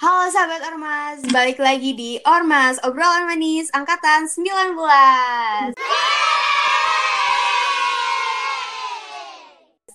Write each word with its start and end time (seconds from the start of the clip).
Halo 0.00 0.32
sahabat 0.32 0.64
Ormas, 0.64 1.20
balik 1.28 1.60
lagi 1.60 1.92
di 1.92 2.16
Ormas, 2.24 2.80
obrolan 2.88 3.28
manis 3.28 3.68
angkatan 3.76 4.24
19. 4.32 4.72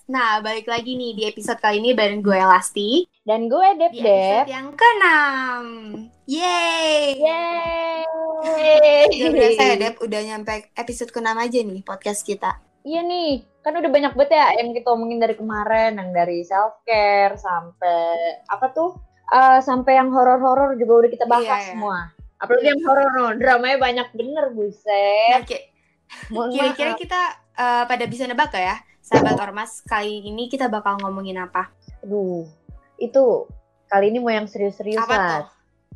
Nah, 0.06 0.38
balik 0.46 0.70
lagi 0.70 0.94
nih 0.94 1.10
di 1.10 1.26
episode 1.26 1.58
kali 1.58 1.82
ini 1.82 1.90
bareng 1.90 2.22
gue 2.22 2.38
Lasti 2.38 3.02
Dan 3.26 3.50
gue 3.50 3.66
Dep 3.82 3.90
di 3.90 4.06
Dep. 4.06 4.46
episode 4.46 4.54
yang 4.54 4.68
ke-6. 4.78 5.10
Yeay! 6.30 7.18
Yeay. 8.46 9.10
Gak 9.10 9.30
berasa 9.34 9.62
ya 9.66 9.74
Dep, 9.74 9.98
udah 9.98 10.20
nyampe 10.22 10.70
episode 10.78 11.10
ke-6 11.10 11.34
aja 11.34 11.58
nih 11.66 11.82
podcast 11.82 12.22
kita. 12.22 12.62
Iya 12.86 13.02
nih, 13.02 13.42
kan 13.58 13.74
udah 13.74 13.90
banyak 13.90 14.14
banget 14.14 14.38
ya 14.38 14.54
yang 14.62 14.70
kita 14.70 14.86
omongin 14.86 15.18
dari 15.18 15.34
kemarin, 15.34 15.98
yang 15.98 16.14
dari 16.14 16.46
self 16.46 16.78
care 16.86 17.34
sampai 17.34 18.46
apa 18.46 18.70
tuh? 18.70 19.15
Eh, 19.26 19.58
sampai 19.60 19.92
yang 19.94 20.08
horor-horor 20.08 20.74
juga 20.74 20.92
udah 21.02 21.10
kita 21.10 21.26
bahas 21.26 21.42
Iya, 21.42 21.56
iya. 21.56 21.68
semua. 21.72 21.98
Apalagi 22.36 22.68
yang 22.68 22.82
horor, 22.84 23.08
no. 23.10 23.26
dramanya 23.34 23.76
banyak 23.76 24.08
bener 24.12 24.44
Nah, 24.44 24.54
buset. 24.54 25.40
ki- 25.44 25.66
Mohon 26.30 26.48
kira-kira 26.52 26.92
kita 26.94 27.20
eh, 27.52 27.84
pada 27.84 28.04
bisa 28.04 28.22
nebak 28.24 28.52
gak 28.52 28.62
ya? 28.62 28.76
Sahabat 29.00 29.38
Ormas, 29.40 29.82
kali 29.82 30.22
ini 30.22 30.46
kita 30.46 30.66
bakal 30.66 30.98
ngomongin 31.00 31.40
apa? 31.40 31.70
Aduh, 32.02 32.46
itu 32.96 33.48
kali 33.86 34.10
ini 34.10 34.18
mau 34.18 34.28
yang 34.28 34.44
Apa 34.44 34.52
serius-seriusan. 34.52 35.08
tuh? 35.08 35.46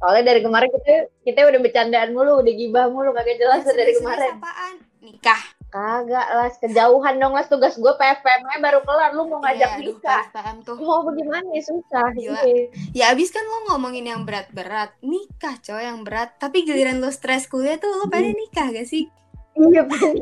Soalnya 0.01 0.25
dari 0.25 0.41
kemarin 0.41 0.71
kita 0.73 0.93
kita 1.23 1.41
udah 1.45 1.61
bercandaan 1.61 2.11
mulu, 2.11 2.41
udah 2.41 2.55
gibah 2.57 2.87
mulu, 2.89 3.13
kagak 3.13 3.37
jelas 3.37 3.63
dari 3.63 3.93
serius-serius 3.93 4.01
kemarin. 4.01 4.33
apaan? 4.35 4.75
Nikah. 5.01 5.43
Kagak 5.71 6.27
lah, 6.29 6.51
kejauhan 6.53 7.15
dong 7.17 7.31
las 7.31 7.47
tugas 7.47 7.75
gue 7.75 7.93
PFM 7.93 8.43
nya 8.43 8.59
baru 8.59 8.83
kelar, 8.83 9.15
lu 9.15 9.23
mau 9.25 9.39
ngajak 9.39 9.71
Iya, 9.71 9.79
aduh, 9.79 9.95
nikah. 9.95 10.23
PSPM 10.27 10.57
tuh. 10.61 10.77
Mau 10.77 11.01
bagaimana 11.01 11.47
ya 11.49 11.63
susah. 11.63 12.07
Gila. 12.11 12.41
Iya. 12.43 12.65
Ya 12.91 13.05
abis 13.09 13.31
kan 13.31 13.43
lo 13.43 13.71
ngomongin 13.71 14.03
yang 14.05 14.23
berat-berat 14.23 14.99
Nikah 15.01 15.57
coy 15.57 15.87
yang 15.87 16.03
berat 16.03 16.35
Tapi 16.37 16.63
giliran 16.63 16.99
lo 16.99 17.09
stres 17.09 17.47
kuliah 17.47 17.79
tuh 17.79 17.87
Lo 17.89 18.07
pada 18.07 18.27
nikah 18.27 18.67
gak 18.69 18.83
sih? 18.85 19.07
Iya 19.53 19.87
bener. 19.87 20.15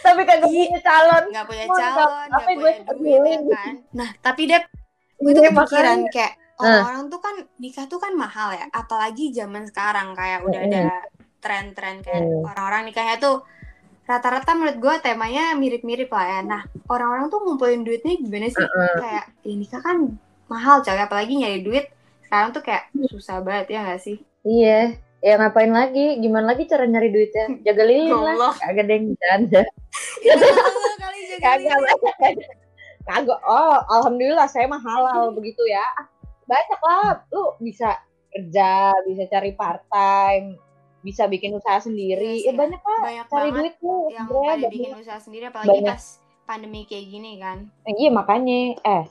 Tapi 0.00 0.20
kagak 0.22 0.48
Iya. 0.48 0.64
punya 0.64 0.80
calon. 0.80 1.24
Gak 1.28 1.44
punya 1.44 1.66
calon 1.66 2.08
nikah, 2.24 2.24
Gak 2.24 2.40
punya 2.96 3.18
duit 3.20 3.40
ya 3.44 3.54
kan 3.54 3.74
Nah 3.92 4.08
tapi 4.18 4.42
Dep 4.46 4.64
Gue 5.14 5.30
tuh 5.30 5.42
Iya, 5.44 5.50
kepikiran 5.52 5.98
kayak 6.08 6.32
Orang-orang 6.54 7.04
tuh 7.06 7.20
kan 7.20 7.34
Nikah 7.58 7.84
tuh 7.84 7.98
kan 7.98 8.12
mahal 8.14 8.56
ya 8.56 8.64
Apalagi 8.70 9.28
zaman 9.28 9.68
sekarang 9.68 10.16
Kayak 10.16 10.40
udah 10.42 10.60
ada 10.62 10.84
tren-tren 11.36 12.00
kayak. 12.00 12.24
Orang-orang 12.24 12.88
nikahnya 12.88 13.20
tuh 13.20 13.44
Rata-rata 14.04 14.52
menurut 14.52 14.76
gue 14.80 14.94
temanya 15.00 15.56
mirip-mirip 15.56 16.12
lah 16.12 16.26
ya 16.28 16.40
Nah 16.44 16.62
orang-orang 16.92 17.32
tuh 17.32 17.40
ngumpulin 17.40 17.82
duitnya 17.82 18.20
gimana 18.20 18.52
sih? 18.52 18.64
Kayak 19.00 19.24
ya 19.40 19.54
nikah 19.56 19.80
kan 19.80 19.96
mahal 20.48 20.84
coy 20.84 21.00
Apalagi 21.00 21.40
nyari 21.40 21.64
duit 21.64 21.88
Sekarang 22.28 22.52
tuh 22.52 22.60
kayak 22.60 22.92
susah 23.08 23.40
banget 23.40 23.76
ya 23.76 23.80
gak 23.88 24.00
sih? 24.04 24.20
Iya. 24.44 25.00
Ya 25.24 25.40
ngapain 25.40 25.72
lagi? 25.72 26.20
Gimana 26.20 26.52
lagi 26.52 26.68
cara 26.68 26.84
nyari 26.84 27.08
duitnya? 27.08 27.64
Jaga 27.64 27.84
lilin 27.88 28.12
lah. 28.12 28.36
Allah. 28.36 28.54
Kagak 28.60 28.86
yang 28.92 29.04
bercanda. 29.16 29.62
Ya 30.20 30.32
Allah, 30.36 30.94
kali 31.00 31.20
jaga 31.32 31.50
lilin. 31.56 32.36
Kagak. 33.08 33.40
Oh, 33.40 33.76
alhamdulillah 33.88 34.48
saya 34.52 34.68
mah 34.68 34.84
halal 34.84 35.32
begitu 35.40 35.64
ya. 35.64 35.84
Banyak 36.44 36.80
lah. 36.84 37.24
Lu 37.32 37.56
bisa 37.56 37.96
kerja, 38.36 38.92
bisa 39.08 39.24
cari 39.32 39.56
part 39.56 39.80
time, 39.88 40.60
bisa 41.04 41.28
bikin 41.28 41.52
usaha 41.52 41.76
sendiri. 41.78 42.40
Iya 42.40 42.42
ya 42.42 42.50
sih, 42.50 42.56
banyak 42.56 42.80
lah 42.80 43.00
banyak 43.02 43.26
cari 43.28 43.50
duit 43.52 43.74
tuh. 43.76 44.08
yang 44.08 44.24
pada 44.24 44.40
banyak. 44.56 44.70
bikin 44.72 44.92
usaha 44.96 45.18
sendiri 45.18 45.44
apalagi 45.46 45.68
Banyak. 45.70 45.92
pas 45.92 46.04
pandemi 46.44 46.80
kayak 46.82 47.06
gini 47.06 47.32
kan 47.36 47.58
Eh, 47.82 47.94
iya 47.98 48.10
makanya 48.10 48.58
eh 48.78 49.04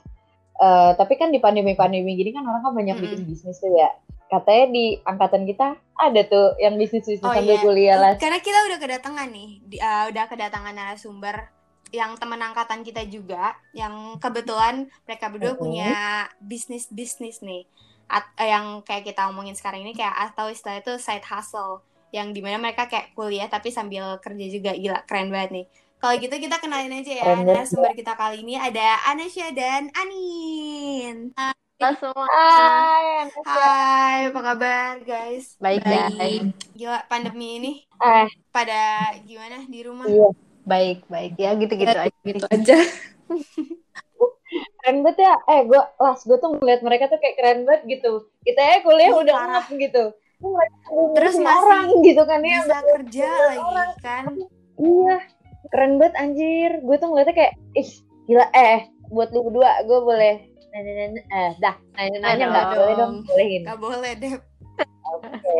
eh, 0.56 0.90
tapi 0.92 1.14
kan 1.14 1.28
di 1.28 1.38
pandemi-pandemi 1.38 2.12
gini 2.12 2.30
kan 2.30 2.42
orang 2.42 2.60
kan 2.60 2.72
banyak 2.72 2.94
Mm-mm. 2.94 3.04
bikin 3.08 3.20
bisnis 3.24 3.56
tuh 3.56 3.70
ya. 3.72 3.94
Katanya 4.24 4.66
di 4.68 4.84
angkatan 5.00 5.44
kita 5.44 5.66
ada 5.94 6.20
tuh 6.24 6.58
yang 6.58 6.74
bisnis-bisnis 6.74 7.22
Oh, 7.22 7.30
sambil 7.30 7.54
iya. 7.54 7.62
kuliah 7.62 7.96
lah. 7.96 8.12
karena 8.16 8.38
kita 8.38 8.58
udah 8.64 8.78
kedatangan 8.80 9.28
nih 9.28 9.50
di- 9.64 9.78
uh, 9.78 10.10
udah 10.10 10.24
kedatangan 10.26 10.72
narasumber 10.72 11.54
yang 11.90 12.14
teman 12.14 12.40
angkatan 12.40 12.82
kita 12.82 13.02
juga 13.04 13.54
yang 13.72 13.94
kebetulan 14.18 14.74
mereka 15.00 15.26
berdua 15.28 15.54
Mhm. 15.54 15.60
punya 15.60 15.90
bisnis 16.40 16.86
bisnis 16.88 17.38
nih 17.40 17.70
At- 18.08 18.34
eh, 18.38 18.52
yang 18.52 18.84
kayak 18.84 19.08
kita 19.08 19.28
omongin 19.28 19.56
sekarang 19.56 19.82
ini 19.82 19.96
kayak 19.96 20.32
atau 20.32 20.52
istilah 20.52 20.80
itu 20.80 20.94
side 21.00 21.24
hustle 21.24 21.80
yang 22.14 22.30
di 22.30 22.40
mana 22.44 22.62
mereka 22.62 22.86
kayak 22.86 23.10
kuliah 23.16 23.50
tapi 23.50 23.74
sambil 23.74 24.20
kerja 24.22 24.46
juga 24.46 24.70
gila 24.76 25.02
keren 25.08 25.34
banget 25.34 25.50
nih 25.50 25.66
kalau 25.98 26.14
gitu 26.20 26.36
kita 26.36 26.60
kenalin 26.60 27.00
aja 27.00 27.12
ya 27.16 27.24
narasumber 27.42 27.96
kita 27.96 28.12
kali 28.14 28.44
ini 28.44 28.54
ada 28.60 29.02
Anasya 29.10 29.50
dan 29.56 29.88
Anin 29.96 31.32
Halo 31.84 32.00
semua. 32.00 32.26
Hai, 32.30 33.28
Hai, 33.44 34.18
apa 34.30 34.40
kabar 34.40 34.94
guys? 35.02 35.58
Baik, 35.58 35.82
baik. 35.84 36.54
Gila 36.72 37.02
pandemi 37.10 37.58
ini 37.58 37.72
eh, 37.98 38.30
pada 38.54 39.10
gimana 39.26 39.66
di 39.66 39.82
rumah? 39.82 40.06
iya. 40.06 40.30
Baik, 40.64 41.04
baik. 41.10 41.32
Ya 41.36 41.50
gitu-gitu 41.58 41.98
aja. 41.98 42.14
Gitu 42.24 42.46
aja. 42.48 42.76
keren 44.80 44.96
banget 45.02 45.18
ya. 45.24 45.34
Eh, 45.50 45.60
gue 45.66 45.82
las 45.98 46.20
gue 46.22 46.38
tuh 46.38 46.50
ngeliat 46.54 46.80
mereka 46.80 47.04
tuh 47.08 47.18
kayak 47.18 47.36
keren 47.38 47.58
banget 47.66 47.82
gitu. 47.98 48.12
Kita 48.42 48.60
ya 48.60 48.76
kuliah 48.82 49.10
Ih, 49.10 49.20
udah 49.22 49.34
parah. 49.34 49.50
ngap 49.58 49.66
gitu. 49.74 50.04
Terus 51.16 51.34
masih 51.40 51.56
orang 51.64 51.86
gitu 52.04 52.22
kan 52.24 52.40
ya. 52.44 52.58
Bisa 52.62 52.78
kerja 52.84 53.28
lagi 53.30 53.78
kan? 54.02 54.24
Iya, 54.74 55.16
keren 55.70 55.92
banget 55.96 56.14
anjir. 56.20 56.70
Gue 56.82 56.96
tuh 56.98 57.08
ngeliatnya 57.10 57.34
kayak, 57.34 57.54
ih 57.74 57.90
gila 58.24 58.46
eh 58.56 58.88
buat 59.12 59.28
lu 59.36 59.44
berdua 59.44 59.84
gue 59.84 60.00
boleh 60.00 60.34
nanya-nanya 60.72 61.22
eh 61.28 61.50
dah 61.60 61.76
nanya-nanya 61.94 62.44
nggak 62.50 62.66
Aduh. 62.66 62.76
boleh 62.80 62.94
dong 62.96 63.14
bolehin. 63.28 63.62
Gak 63.62 63.78
boleh 63.78 64.12
deh. 64.16 64.32
Oke. 65.12 65.54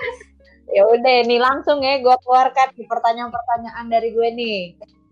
ya 0.76 0.82
udah 0.82 1.16
nih 1.24 1.38
langsung 1.40 1.78
ya 1.80 2.02
gue 2.02 2.16
keluarkan 2.26 2.68
pertanyaan-pertanyaan 2.84 3.86
dari 3.86 4.08
gue 4.12 4.28
nih. 4.34 4.58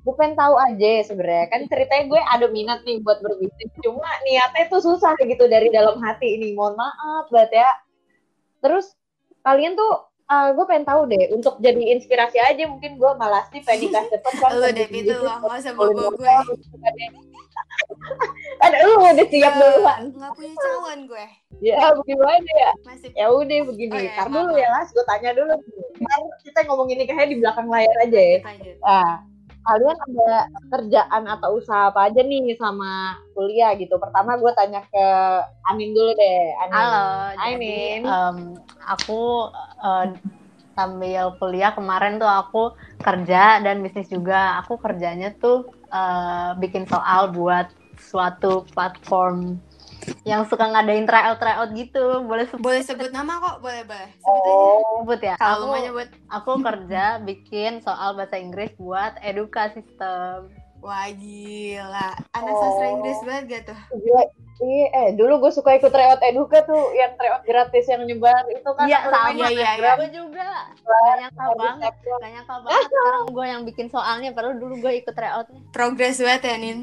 Gue 0.05 0.15
pengen 0.21 0.37
tahu 0.37 0.55
aja 0.61 0.91
sebenarnya 1.09 1.49
kan 1.49 1.61
ceritanya 1.65 2.05
gue 2.13 2.21
ada 2.21 2.47
minat 2.53 2.85
nih 2.85 3.01
buat 3.01 3.25
berbisnis 3.25 3.73
cuma 3.81 4.05
niatnya 4.29 4.69
tuh 4.69 4.85
susah 4.85 5.17
gitu 5.17 5.49
dari 5.49 5.73
dalam 5.73 5.97
hati 6.05 6.37
ini 6.37 6.53
mohon 6.53 6.77
maaf 6.77 7.33
banget 7.33 7.65
ya. 7.65 7.71
Terus 8.61 8.93
kalian 9.41 9.73
tuh 9.75 10.13
gue 10.29 10.65
pengen 10.69 10.85
tahu 10.85 11.09
deh 11.09 11.33
untuk 11.33 11.57
jadi 11.61 11.97
inspirasi 11.97 12.37
aja 12.37 12.69
mungkin 12.69 13.01
gue 13.01 13.11
malas 13.17 13.49
nih 13.49 13.65
pengen 13.65 13.81
nikah 13.89 14.05
cepet 14.13 14.33
kan 14.41 14.51
Lu 14.53 14.61
pengen 14.61 14.77
deh 14.77 14.87
bikin 14.89 15.05
itu 15.05 15.13
bisnis, 15.15 15.25
loh, 15.25 15.37
gak 15.41 15.57
usah 15.61 15.73
bawa 15.73 15.91
gue. 16.13 16.35
gitu 16.59 16.77
kan 16.81 16.93
ya. 16.97 17.09
Lu 18.85 18.93
udah 19.01 19.27
siap 19.29 19.53
duluan. 19.57 20.01
Gak 20.13 20.33
punya 20.37 20.55
calon 20.61 21.01
gue. 21.09 21.27
Ya 21.65 21.77
bagaimana 21.97 22.51
ya? 22.61 22.73
Masih 22.85 23.11
Ya 23.17 23.27
udah 23.33 23.59
begini. 23.73 23.95
Oh, 23.95 24.01
Ntar 24.05 24.29
maaf, 24.29 24.37
dulu 24.37 24.53
ya 24.59 24.69
Las, 24.69 24.89
gue 24.93 25.05
tanya 25.09 25.31
dulu. 25.33 25.55
Ntar 26.03 26.19
kita 26.45 26.61
ngomongin 26.69 26.97
nikahnya 27.01 27.27
di 27.31 27.37
belakang 27.41 27.69
layar 27.73 27.97
aja 28.05 28.21
ya. 28.21 28.39
lanjut. 28.45 28.77
Kalian 29.65 29.97
ada 29.97 30.33
kerjaan 30.69 31.25
atau 31.25 31.57
usaha 31.57 31.89
apa 31.89 32.13
aja 32.13 32.21
nih 32.21 32.53
sama 32.61 33.17
kuliah 33.33 33.73
gitu? 33.81 33.97
Pertama 33.97 34.37
gue 34.37 34.53
tanya 34.53 34.85
ke 34.85 35.07
Anin 35.73 35.97
dulu 35.97 36.13
deh. 36.13 36.53
Anin. 36.61 36.77
Halo, 36.77 37.05
Hai, 37.41 37.53
jadi 37.57 37.77
em, 38.05 38.37
aku 38.85 39.49
eh, 39.81 40.05
sambil 40.77 41.33
kuliah 41.41 41.73
kemarin 41.73 42.21
tuh 42.21 42.29
aku 42.29 42.77
kerja 43.01 43.65
dan 43.65 43.81
bisnis 43.81 44.13
juga. 44.13 44.61
Aku 44.61 44.77
kerjanya 44.77 45.33
tuh 45.41 45.65
eh, 45.89 46.51
bikin 46.61 46.85
soal 46.85 47.33
buat 47.33 47.73
suatu 47.97 48.69
platform 48.77 49.57
yang 50.23 50.45
suka 50.45 50.65
ngadain 50.67 51.05
tryout 51.05 51.37
tryout 51.37 51.71
gitu. 51.73 52.05
Boleh 52.23 52.45
sebut 52.45 52.63
Boleh 52.65 52.83
sebut 52.83 53.11
nama 53.11 53.39
kok, 53.39 53.57
boleh 53.61 53.83
boleh. 53.83 54.11
Sebut 54.17 54.43
aja. 54.43 54.65
sebut 54.95 55.21
ya? 55.23 55.35
Kalau 55.37 55.57
Aku, 55.57 55.65
mau 55.67 55.79
nyebut, 55.79 56.09
aku 56.29 56.51
kerja 56.63 57.05
bikin 57.21 57.73
soal 57.81 58.13
bahasa 58.13 58.37
Inggris 58.37 58.73
buat 58.75 59.17
eduka 59.21 59.71
sistem. 59.71 60.49
wah 60.79 61.09
gila. 61.09 62.13
Anak 62.31 62.51
Oh. 62.51 62.61
sastra 62.61 62.87
Inggris 62.91 63.17
banget 63.23 63.45
gak 63.47 63.63
tuh? 63.67 63.79
Gila. 63.95 64.23
Iya, 64.55 64.87
eh 64.95 65.09
dulu 65.11 65.41
gue 65.41 65.51
suka 65.51 65.75
ikut 65.75 65.89
tryout 65.89 66.23
eduka 66.23 66.63
tuh 66.63 66.93
yang 66.93 67.11
tryout 67.15 67.43
gratis 67.43 67.85
yang 67.85 68.05
nyebar 68.05 68.45
itu 68.47 68.69
kan 68.69 68.85
Iya 68.85 69.01
sama, 69.03 69.33
namanya? 69.33 69.49
iya, 69.51 69.71
iya. 69.75 69.93
gue 69.97 70.11
juga. 70.15 70.47
Gak 70.79 71.15
nyangka 71.19 71.47
banget. 71.55 71.93
Gak 71.97 72.31
nyangka 72.31 72.55
banget 72.61 72.83
sekarang 72.87 73.25
gue 73.27 73.47
yang 73.47 73.63
bikin 73.65 73.87
soalnya 73.89 74.31
padahal 74.31 74.55
dulu 74.55 74.75
gue 74.79 74.93
ikut 74.95 75.11
tryoutnya 75.11 75.61
Progress 75.71 76.17
banget 76.19 76.43
ya, 76.45 76.57
Nin. 76.57 76.79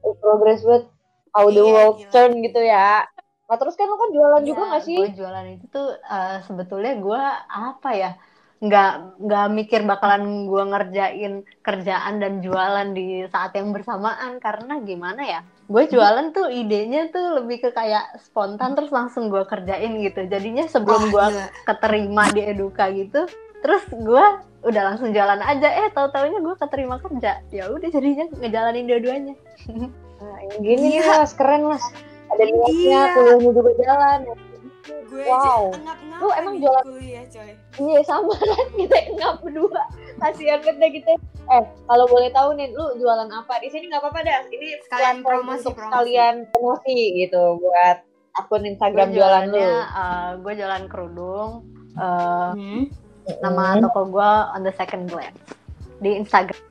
Oh, 0.00 0.14
progress 0.16 0.62
buat 0.62 0.84
how 1.30 1.46
the 1.46 1.56
Iya, 1.56 1.66
world 1.66 1.96
gila. 1.98 2.10
turn 2.10 2.32
gitu 2.38 2.60
ya. 2.60 3.06
Nah 3.44 3.56
terus 3.56 3.74
kan 3.74 3.86
lo 3.86 3.96
kan 3.96 4.10
jualan 4.10 4.42
juga 4.42 4.62
Iya, 4.62 4.70
gak 4.70 4.82
sih? 4.84 4.96
gue 4.96 5.10
jualan 5.12 5.46
itu 5.50 5.66
tuh 5.66 5.88
eh, 5.96 6.36
sebetulnya 6.44 6.94
gue 6.96 7.22
apa 7.48 7.90
ya 7.90 8.12
nggak 8.60 8.92
nggak 9.24 9.46
mikir 9.50 9.80
bakalan 9.82 10.44
gue 10.44 10.62
ngerjain 10.62 11.32
kerjaan 11.58 12.20
dan 12.20 12.38
jualan 12.38 12.92
di 12.92 13.24
saat 13.26 13.50
yang 13.54 13.72
bersamaan. 13.72 14.36
Karena 14.38 14.78
gimana 14.80 15.22
ya 15.24 15.40
gue 15.64 15.82
jualan 15.86 16.30
tuh 16.30 16.46
idenya 16.46 17.08
tuh 17.08 17.40
lebih 17.40 17.58
ke 17.60 17.70
kayak 17.70 18.20
spontan 18.20 18.74
terus 18.74 18.90
langsung 18.90 19.26
gue 19.28 19.42
kerjain 19.44 19.98
gitu. 19.98 20.26
Jadinya 20.26 20.66
sebelum 20.66 21.08
gue 21.08 21.26
keterima 21.64 22.28
di 22.28 22.42
eduka 22.44 22.90
gitu 22.90 23.24
terus 23.60 23.84
gue 23.90 24.24
udah 24.60 24.82
langsung 24.84 25.10
jalan 25.10 25.40
aja. 25.40 25.68
Eh 25.80 25.88
tahu 25.88 26.06
taunya 26.10 26.38
gue 26.38 26.54
keterima 26.54 26.96
kerja. 26.98 27.40
Ya 27.48 27.66
udah 27.66 27.88
jadinya 27.88 28.28
ngejalanin 28.30 28.84
dua-duanya 28.84 29.34
Nah, 30.20 30.38
ini 30.38 30.54
gini 30.58 30.86
nih 30.86 31.00
Iya. 31.00 31.18
mas, 31.18 31.32
keren 31.32 31.62
mas. 31.64 31.84
Ada 32.28 32.44
niatnya, 32.44 32.68
Iya. 32.70 33.00
kuliahnya 33.12 33.50
juga 33.50 33.72
jalan. 33.76 34.20
gue 35.02 35.26
Wow. 35.26 35.74
aja 35.74 35.78
ngap-ngap 35.82 36.20
Lu 36.22 36.28
emang 36.32 36.54
jualan- 36.56 36.86
kuliah 36.86 37.24
coy 37.26 37.50
Iya 37.82 38.00
sama 38.00 38.30
kan 38.54 38.68
kita 38.72 38.96
ngap 39.12 39.36
berdua. 39.42 39.82
Kasihan 40.16 40.58
banget 40.60 40.76
deh 40.78 40.90
kita. 40.94 41.10
Eh 41.48 41.62
kalau 41.84 42.06
boleh 42.06 42.30
tahu 42.30 42.54
nih, 42.54 42.70
lu 42.70 42.94
jualan 42.96 43.26
apa 43.28 43.58
di 43.58 43.68
sini 43.68 43.90
nggak 43.90 44.00
apa-apa 44.00 44.20
dah. 44.22 44.40
Ini 44.46 44.66
Sekalian 44.80 45.16
platform 45.18 45.42
promosi, 45.50 45.68
kalian 45.74 46.34
promosi 46.48 46.96
gitu 47.18 47.58
buat 47.58 48.06
akun 48.34 48.62
Instagram 48.64 49.08
Gue 49.08 49.16
jualan 49.18 49.44
lu. 49.44 49.58
jualannya, 49.58 49.70
eh, 49.92 50.30
gue 50.38 50.52
jualan 50.54 50.84
kerudung. 50.86 51.50
Eh, 51.92 52.50
hmm. 52.54 52.82
nama 53.40 53.64
Hmm. 53.68 53.82
toko 53.82 54.00
gue 54.08 54.30
on 54.54 54.62
the 54.62 54.72
second 54.72 55.06
glance 55.06 55.42
di 55.98 56.14
Instagram. 56.16 56.69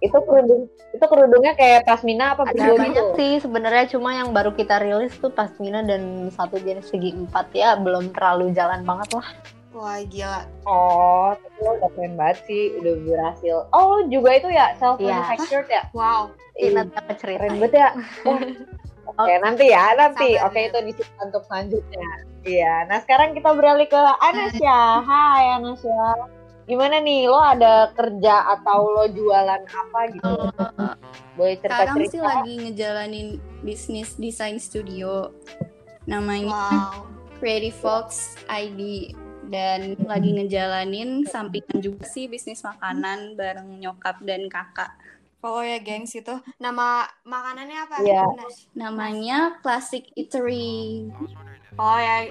Itu 0.00 0.16
kerudung 0.18 0.64
itu 0.90 1.04
kerudungnya 1.04 1.52
kayak 1.52 1.84
pasmina 1.84 2.32
apa 2.32 2.48
Ada 2.48 2.72
banyak 2.72 3.06
gitu? 3.12 3.16
sih 3.16 3.32
sebenarnya 3.38 3.84
cuma 3.86 4.16
yang 4.16 4.32
baru 4.32 4.50
kita 4.50 4.80
rilis 4.80 5.12
tuh 5.14 5.28
pasmina 5.28 5.84
dan 5.84 6.28
satu 6.30 6.56
jenis 6.56 6.88
segi 6.88 7.12
empat 7.14 7.52
ya 7.52 7.76
belum 7.76 8.10
terlalu 8.10 8.50
jalan 8.50 8.80
banget 8.82 9.12
lah. 9.12 9.28
wah 9.70 10.00
gila 10.02 10.42
Oh, 10.64 11.30
tapi 11.32 11.58
lo 11.60 11.70
udah 11.78 11.90
keren 11.94 12.14
banget 12.14 12.38
sih, 12.42 12.74
udah 12.74 12.92
berhasil. 13.00 13.56
Oh, 13.70 14.02
juga 14.08 14.34
itu 14.34 14.48
ya 14.48 14.74
self 14.76 14.98
manufactured 14.98 15.68
ya? 15.68 15.86
wow 15.92 16.26
Ini 16.56 16.74
nanti 16.74 16.94
aku 16.96 17.12
cerita. 17.14 17.38
keren 17.38 17.54
banget 17.60 17.72
ya. 17.76 17.88
Oke, 19.10 19.34
nanti 19.38 19.64
ya, 19.68 19.84
nanti. 19.94 20.38
Oke, 20.38 20.58
ya. 20.60 20.70
itu 20.70 20.78
disimpan 20.86 21.28
untuk 21.28 21.42
selanjutnya. 21.44 22.08
Iya. 22.40 22.74
Nah, 22.86 22.98
sekarang 23.02 23.34
kita 23.34 23.50
beralih 23.52 23.84
ke 23.84 23.98
Anasya. 23.98 24.80
Hai 25.02 25.44
Anasya. 25.58 26.00
Gimana 26.70 27.02
nih, 27.02 27.26
lo 27.26 27.42
ada 27.42 27.90
kerja 27.98 28.46
atau 28.54 28.94
lo 28.94 29.10
jualan 29.10 29.62
apa 29.66 30.00
gitu? 30.14 30.30
Boleh 31.34 31.58
Sekarang 31.58 31.98
sih 31.98 32.14
cerita-cerita? 32.14 32.30
lagi 32.30 32.54
ngejalanin 32.62 33.28
bisnis 33.66 34.14
desain 34.14 34.62
studio 34.62 35.34
namanya 36.06 36.54
wow 36.54 37.10
Creative 37.40 37.74
Fox 37.80 38.36
ID 38.52 39.10
dan 39.48 39.96
lagi 40.04 40.30
ngejalanin 40.36 41.24
sampingan 41.24 41.80
juga 41.80 42.04
sih 42.04 42.28
bisnis 42.28 42.60
makanan 42.60 43.34
bareng 43.34 43.80
nyokap 43.80 44.20
dan 44.22 44.46
kakak. 44.46 44.92
follow 45.40 45.64
ya 45.64 45.80
gengs 45.80 46.12
itu 46.12 46.36
nama 46.60 47.08
makanannya 47.24 47.88
apa. 47.88 47.96
Nas? 48.04 48.68
Namanya 48.76 49.56
Classic 49.64 50.04
Eatery. 50.12 51.08
oh 51.80 51.96
ya 51.96 52.28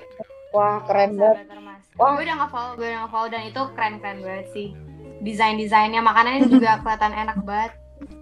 Wah, 0.49 0.81
keren 0.83 1.13
banget. 1.13 1.45
Wah. 1.95 2.15
gue 2.15 2.23
udah 2.23 2.37
nge-follow 2.39 2.71
gue 2.73 2.87
udah 2.87 2.99
nge-follow 3.03 3.27
dan 3.27 3.41
itu 3.43 3.61
keren 3.73 3.93
keren 3.99 4.17
banget 4.19 4.47
sih 4.49 4.67
desain 5.19 5.55
desainnya 5.55 5.99
makanannya 5.99 6.47
juga 6.47 6.75
kelihatan 6.81 7.11
enak 7.13 7.37
banget 7.43 7.71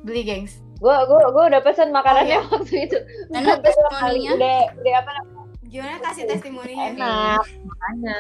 beli 0.02 0.24
gengs 0.24 0.58
Gue 0.78 0.94
gue 0.94 1.20
gue 1.28 1.44
udah 1.48 1.62
pesen 1.62 1.90
makanannya 1.90 2.38
Oh, 2.40 2.54
waktu 2.56 2.76
itu. 2.84 2.98
Kali. 3.28 3.50
testimoninya? 3.60 4.32
Udah, 4.34 4.58
udah 4.76 4.94
apa 4.96 5.12
namanya? 5.12 5.36
gimana 5.68 6.00
kasih 6.00 6.24
testimoninya 6.26 6.86
enak 6.90 7.44
makanya 7.62 8.18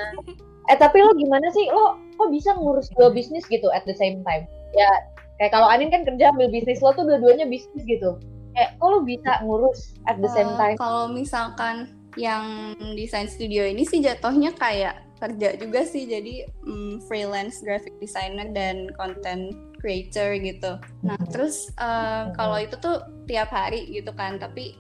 eh 0.66 0.76
tapi 0.76 1.00
lo 1.00 1.16
gimana 1.16 1.48
sih 1.50 1.64
lo 1.66 1.86
kok 2.14 2.28
bisa 2.28 2.52
ngurus 2.54 2.92
dua 2.92 3.08
bisnis 3.08 3.48
gitu 3.48 3.72
at 3.72 3.82
the 3.84 3.96
same 3.96 4.20
time 4.22 4.44
ya 4.74 4.90
kayak 5.38 5.56
kalau 5.56 5.64
Anin 5.66 5.88
kan 5.88 6.04
kerja 6.04 6.28
ambil 6.30 6.52
bisnis 6.52 6.78
lo 6.78 6.92
tuh 6.92 7.08
dua-duanya 7.08 7.48
bisnis 7.48 7.82
gitu 7.82 8.20
kayak 8.52 8.76
kok 8.76 8.84
lo 8.86 9.00
bisa 9.02 9.40
ngurus 9.42 9.96
at 10.06 10.20
the 10.20 10.28
same 10.28 10.52
Eh, 10.52 10.58
time 10.58 10.76
Kalau 10.76 11.08
misalkan 11.08 11.96
yang 12.18 12.74
desain 12.98 13.30
studio 13.30 13.64
ini 13.64 13.86
sih 13.86 14.02
jatuhnya 14.02 14.52
kayak 14.58 15.06
kerja 15.18 15.58
juga 15.58 15.82
sih 15.86 16.06
jadi 16.06 16.46
mm, 16.66 17.06
freelance 17.10 17.62
graphic 17.62 17.94
designer 17.98 18.50
dan 18.54 18.90
content 18.98 19.54
creator 19.78 20.38
gitu. 20.38 20.78
Nah 21.06 21.18
terus 21.30 21.74
eh, 21.78 22.24
kalau 22.34 22.58
itu 22.58 22.78
tuh 22.78 23.02
tiap 23.30 23.54
hari 23.54 23.86
gitu 23.94 24.14
kan 24.14 24.38
tapi 24.42 24.78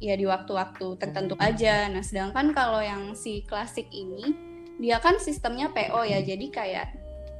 ya 0.00 0.16
di 0.16 0.24
waktu-waktu 0.24 0.96
tertentu 1.00 1.36
aja. 1.40 1.88
Nah 1.92 2.04
sedangkan 2.04 2.52
kalau 2.56 2.80
yang 2.80 3.12
si 3.12 3.44
klasik 3.44 3.88
ini 3.92 4.32
dia 4.80 5.00
kan 5.00 5.20
sistemnya 5.20 5.72
PO 5.72 6.04
ya 6.08 6.24
jadi 6.24 6.46
kayak 6.48 6.86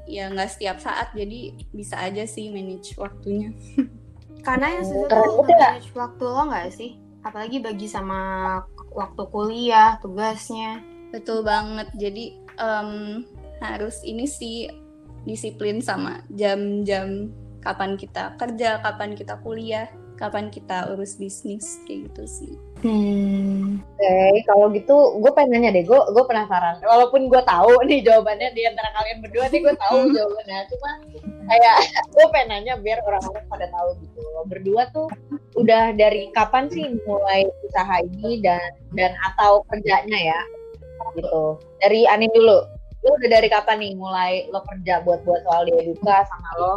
ya 0.08 0.32
nggak 0.32 0.48
setiap 0.48 0.80
saat 0.80 1.12
jadi 1.12 1.52
bisa 1.72 2.00
aja 2.00 2.24
sih 2.24 2.48
manage 2.48 2.96
waktunya. 2.96 3.52
karena 4.46 4.80
yang 4.80 4.84
susah 4.86 5.20
tuh 5.20 5.44
ya. 5.44 5.76
manage 5.76 5.90
waktu 5.92 6.24
lo 6.24 6.42
nggak 6.48 6.68
sih 6.72 6.90
apalagi 7.26 7.58
bagi 7.60 7.84
sama 7.90 8.20
waktu 8.92 9.22
kuliah 9.30 9.96
tugasnya 10.00 10.84
Betul 11.08 11.44
banget. 11.44 11.88
Jadi 11.96 12.36
em, 12.60 13.24
harus 13.64 14.00
ini 14.04 14.28
sih 14.28 14.68
disiplin 15.24 15.82
sama 15.82 16.22
jam-jam 16.32 17.32
kapan 17.60 17.98
kita 17.98 18.38
kerja, 18.38 18.80
kapan 18.80 19.18
kita 19.18 19.40
kuliah, 19.42 19.90
kapan 20.18 20.50
kita 20.50 20.90
urus 20.92 21.14
bisnis 21.14 21.78
kayak 21.86 22.10
gitu 22.10 22.24
sih. 22.26 22.52
hmm. 22.82 23.78
Oke, 23.78 24.18
kalau 24.50 24.66
gitu 24.74 25.22
gue 25.22 25.30
pengen 25.32 25.62
nanya 25.62 25.78
deh, 25.78 25.86
gue 25.86 26.00
gue 26.10 26.24
penasaran. 26.26 26.82
Walaupun 26.82 27.30
gue 27.30 27.42
tahu 27.46 27.78
nih 27.88 28.02
jawabannya 28.02 28.50
di 28.52 28.66
antara 28.66 28.90
kalian 28.98 29.18
berdua 29.22 29.46
nih 29.48 29.60
gue 29.62 29.74
tahu 29.78 29.98
jawabannya, 30.18 30.58
cuma 30.74 30.90
kayak 31.46 31.76
gue 32.14 32.26
pengen 32.34 32.48
nanya 32.50 32.74
biar 32.82 32.98
orang-orang 33.06 33.46
pada 33.46 33.66
tahu 33.70 33.88
gitu. 34.02 34.20
Berdua 34.50 34.82
tuh 34.90 35.08
udah 35.54 35.94
dari 35.94 36.28
kapan 36.34 36.66
sih 36.68 36.98
mulai 37.06 37.46
usaha 37.62 38.02
ini 38.02 38.42
dan 38.42 38.74
dan 38.98 39.14
atau 39.32 39.62
kerjanya 39.70 40.34
ya 40.34 40.40
gitu. 41.14 41.56
Dari 41.78 42.04
Anin 42.10 42.30
dulu, 42.34 42.58
lo 43.06 43.10
udah 43.22 43.30
dari 43.30 43.48
kapan 43.48 43.78
nih 43.78 43.92
mulai 43.94 44.32
lo 44.50 44.60
kerja 44.66 45.02
buat 45.06 45.22
buat 45.22 45.46
soal 45.46 45.70
di 45.70 45.72
eduka 45.78 46.26
sama 46.26 46.50
lo 46.58 46.74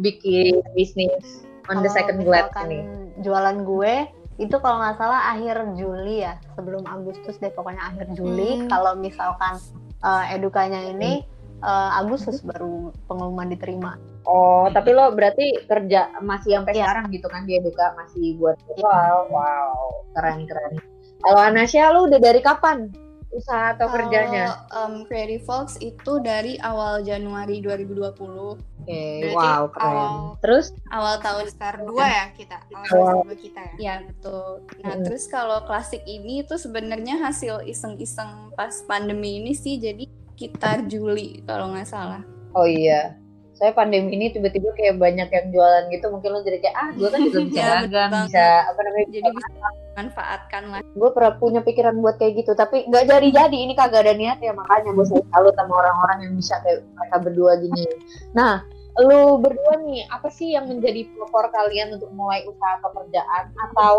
bikin 0.00 0.58
bisnis 0.74 1.46
on 1.70 1.82
the 1.84 1.90
second 1.92 2.22
glance 2.26 2.50
ini. 2.66 2.86
Jualan 3.22 3.62
gue 3.62 4.08
itu 4.40 4.56
kalau 4.58 4.80
nggak 4.80 4.96
salah 4.96 5.36
akhir 5.36 5.76
Juli 5.76 6.24
ya, 6.24 6.40
sebelum 6.56 6.82
Agustus 6.88 7.36
deh 7.38 7.52
pokoknya 7.52 7.92
akhir 7.92 8.10
Juli. 8.16 8.64
Hmm. 8.64 8.68
Kalau 8.72 8.92
misalkan 8.96 9.60
eh, 10.02 10.24
edukanya 10.34 10.80
ini 10.82 11.22
eh, 11.62 11.90
Agustus 12.00 12.42
baru 12.42 12.90
pengumuman 13.06 13.52
diterima. 13.52 13.94
Oh, 14.22 14.70
tapi 14.70 14.94
lo 14.94 15.10
berarti 15.14 15.66
kerja 15.66 16.14
masih 16.22 16.54
sampai 16.62 16.78
Iya. 16.78 16.86
sekarang 16.86 17.04
gitu 17.10 17.26
kan 17.26 17.42
di 17.42 17.58
Eduka 17.58 17.90
masih 17.98 18.38
buat 18.38 18.54
wow, 18.78 19.26
wow, 19.26 19.74
keren 20.14 20.46
keren. 20.46 20.78
Kalau 21.22 21.40
Anasya 21.42 21.90
lo 21.90 22.06
udah 22.06 22.18
dari 22.22 22.38
kapan 22.38 22.90
usaha 23.32 23.72
atau 23.72 23.88
kerjanya? 23.88 24.46
Kalau 24.68 24.92
em, 24.92 25.04
Creative 25.04 25.42
Fox 25.42 25.76
itu 25.78 26.12
dari 26.20 26.56
awal 26.58 27.00
Januari 27.00 27.58
2020, 27.58 28.60
Oke, 28.82 29.04
Berarti 29.22 29.32
wow, 29.38 29.62
keren. 29.68 29.86
awal- 29.88 30.34
Terus 30.38 30.66
awal 30.88 31.14
tahun 31.18 31.44
semester 31.46 31.74
dua 31.82 32.04
ya 32.04 32.24
kita 32.30 32.56
awal 32.68 32.84
Wow. 32.84 33.06
semester 33.22 33.36
kita 33.40 33.60
ya 33.62 33.74
Ya 33.78 33.94
betul. 34.02 34.46
Nah 34.78 34.92
Mm. 34.92 35.02
terus 35.02 35.24
kalau 35.26 35.58
klasik 35.62 36.02
ini 36.04 36.42
tuh 36.42 36.56
sebenarnya 36.56 37.16
hasil 37.20 37.62
iseng-iseng 37.64 38.30
pas 38.52 38.74
pandemi 38.82 39.38
ini 39.38 39.52
sih 39.52 39.76
jadi 39.76 40.04
sekitar 40.32 40.84
Juli 40.84 41.40
kalau 41.42 41.70
nggak 41.70 41.86
salah. 41.86 42.20
oh 42.52 42.66
iya, 42.66 43.16
saya 43.54 43.70
pandemi 43.70 44.12
ini 44.12 44.28
tiba-tiba 44.28 44.68
kayak 44.72 44.98
banyak 44.98 45.24
yang 45.26 45.46
jualan 45.48 45.88
gitu, 45.88 46.04
mungkin 46.06 46.30
lo 46.30 46.40
jadi 46.40 46.58
kayak 46.58 46.76
ah, 46.76 46.88
gue 46.90 47.06
kan 47.06 47.20
juga 47.22 47.38
bisa 47.46 47.56
Ya, 47.56 47.68
betul 47.78 47.86
dagang, 47.86 48.10
bisa 48.26 48.44
apa 48.66 48.80
namanya? 48.82 49.06
Jadi 49.08 49.28
bisa 49.30 49.50
manfaatkan 49.92 50.62
lah. 50.72 50.80
gue 50.80 51.10
pernah 51.12 51.36
punya 51.36 51.60
pikiran 51.60 52.00
buat 52.00 52.16
kayak 52.16 52.44
gitu 52.44 52.52
tapi 52.56 52.88
nggak 52.88 53.12
jadi 53.12 53.28
jadi 53.28 53.56
ini 53.56 53.72
kagak 53.76 54.08
ada 54.08 54.14
niat 54.16 54.40
ya 54.40 54.56
makanya 54.56 54.92
gue 54.96 55.04
selalu 55.04 55.24
salut 55.28 55.54
sama 55.56 55.72
orang-orang 55.84 56.18
yang 56.28 56.34
bisa 56.36 56.54
kayak 56.64 56.80
mereka 56.96 57.16
berdua 57.20 57.52
gini. 57.60 57.84
Nah 58.32 58.64
lu 59.00 59.40
berdua 59.40 59.80
nih 59.84 60.04
apa 60.12 60.28
sih 60.28 60.52
yang 60.52 60.68
menjadi 60.68 61.08
pelopor 61.12 61.48
kalian 61.52 61.96
untuk 61.96 62.12
mulai 62.12 62.44
usaha 62.44 62.80
atau 62.80 62.90
kerjaan 62.92 63.44
atau 63.68 63.92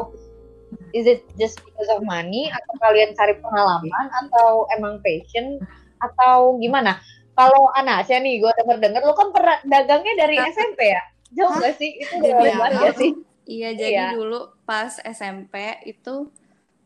is 0.97 1.05
it 1.05 1.25
just 1.37 1.61
because 1.65 1.89
of 1.93 2.01
money? 2.05 2.49
Atau 2.49 2.73
kalian 2.81 3.13
cari 3.13 3.37
pengalaman? 3.37 4.05
Atau 4.25 4.65
emang 4.77 4.97
passion? 5.05 5.61
Atau 6.01 6.57
gimana? 6.57 6.97
Kalau 7.33 7.69
Anasya 7.73 8.21
nih 8.21 8.41
gue 8.41 8.51
denger 8.61 8.77
denger 8.77 9.01
lu 9.01 9.13
kan 9.17 9.29
pernah 9.33 9.57
dagangnya 9.65 10.13
dari 10.25 10.37
SMP 10.53 10.93
ya? 10.93 11.01
Jauh 11.33 11.49
Hah? 11.49 11.65
gak 11.65 11.81
sih? 11.81 11.97
Itu 11.97 12.21
jauh 12.21 12.45
banget 12.45 12.77
gak 12.77 12.97
sih 13.01 13.13
Iya, 13.43 13.69
jadi 13.75 13.91
Iya. 13.91 14.07
dulu 14.15 14.39
pas 14.63 14.93
SMP 14.99 15.53
itu 15.83 16.31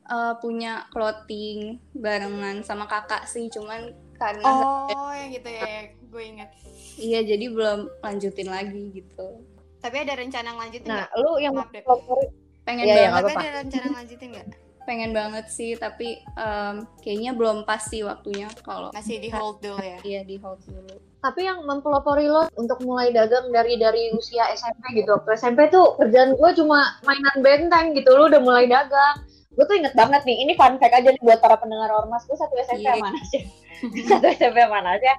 eh, 0.04 0.34
punya 0.40 0.88
clothing 0.90 1.84
barengan 1.92 2.64
sama 2.64 2.86
kakak 2.86 3.28
sih, 3.28 3.52
cuman 3.52 3.92
karena 4.16 4.44
oh 4.88 5.12
yang 5.20 5.30
gitu 5.30 5.46
ya 5.46 5.68
gue 6.08 6.24
ingat 6.26 6.50
iya 6.98 7.20
jadi 7.22 7.46
belum 7.52 8.02
lanjutin 8.02 8.48
lagi 8.48 8.90
gitu. 8.96 9.46
tapi 9.78 10.02
ada 10.02 10.18
rencana 10.18 10.56
ngelanjutin 10.56 10.88
nah 10.88 11.06
nggak 11.06 11.12
lu 11.20 11.32
yang 11.38 11.54
Maaf 11.54 11.70
deh. 11.70 11.84
pelopor 11.86 12.18
Pengen 12.66 12.84
Iya, 12.84 12.96
iya, 12.96 13.08
banget, 13.08 13.12
nggak 13.14 13.28
tapi 13.30 13.46
ada 13.46 13.60
rencana 13.62 13.86
ngelanjutin 13.94 14.30
nggak 14.34 14.48
pengen 14.88 15.12
banget 15.12 15.52
sih, 15.52 15.76
tapi 15.76 16.24
em, 16.34 16.88
kayaknya 17.04 17.36
belum 17.36 17.68
pas 17.68 17.84
sih 17.84 18.08
waktunya 18.08 18.48
kalau 18.64 18.90
masih 18.96 19.20
di 19.20 19.28
hold 19.28 19.60
dulu 19.60 19.84
ya? 19.84 20.00
Iya 20.02 20.22
di 20.24 20.40
hold 20.40 20.64
dulu. 20.64 20.96
tapi 21.18 21.44
yang 21.44 21.60
mempelopori 21.66 22.30
lo 22.30 22.48
untuk 22.56 22.80
mulai 22.88 23.12
dagang 23.12 23.52
dari 23.52 23.76
dari 23.76 24.14
usia 24.16 24.48
SMP 24.54 24.96
gitu 24.96 25.12
waktu 25.12 25.36
SMP 25.36 25.68
tuh 25.68 25.98
kerjaan 26.00 26.38
gue 26.40 26.52
cuma 26.56 26.94
mainan 27.04 27.38
benteng 27.44 27.92
gitu 27.92 28.16
lo 28.16 28.32
udah 28.32 28.40
mulai 28.40 28.64
dagang. 28.64 29.28
Gue 29.52 29.66
tuh 29.66 29.76
inget 29.76 29.98
banget 29.98 30.22
nih 30.24 30.46
ini 30.46 30.54
fun 30.56 30.78
fact 30.78 30.94
aja 30.94 31.10
nih 31.10 31.20
buat 31.20 31.42
para 31.42 31.58
pendengar 31.58 31.90
ormas 31.92 32.24
gue 32.24 32.38
satu 32.38 32.54
SMP 32.64 32.86
Iya. 32.86 33.02
mana 33.02 33.22
sih 33.28 33.44
satu 34.14 34.26
SMP 34.30 34.58
mana 34.70 34.96
sih 35.02 35.10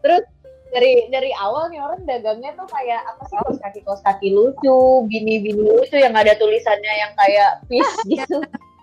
terus 0.00 0.24
dari 0.72 1.04
dari 1.12 1.30
awal 1.36 1.68
nih 1.68 1.84
orang 1.84 2.00
dagangnya 2.08 2.56
tuh 2.56 2.64
kayak 2.72 3.04
apa 3.04 3.22
sih 3.28 3.36
kaos 3.36 3.60
kaki 3.60 3.80
kaos 3.84 4.00
kaki 4.00 4.32
lucu 4.32 5.04
bini 5.04 5.44
bini 5.44 5.60
lucu 5.60 6.00
yang 6.00 6.16
ada 6.16 6.32
tulisannya 6.40 6.92
yang 6.96 7.12
kayak 7.12 7.60
fish 7.68 7.92
gitu 8.16 8.40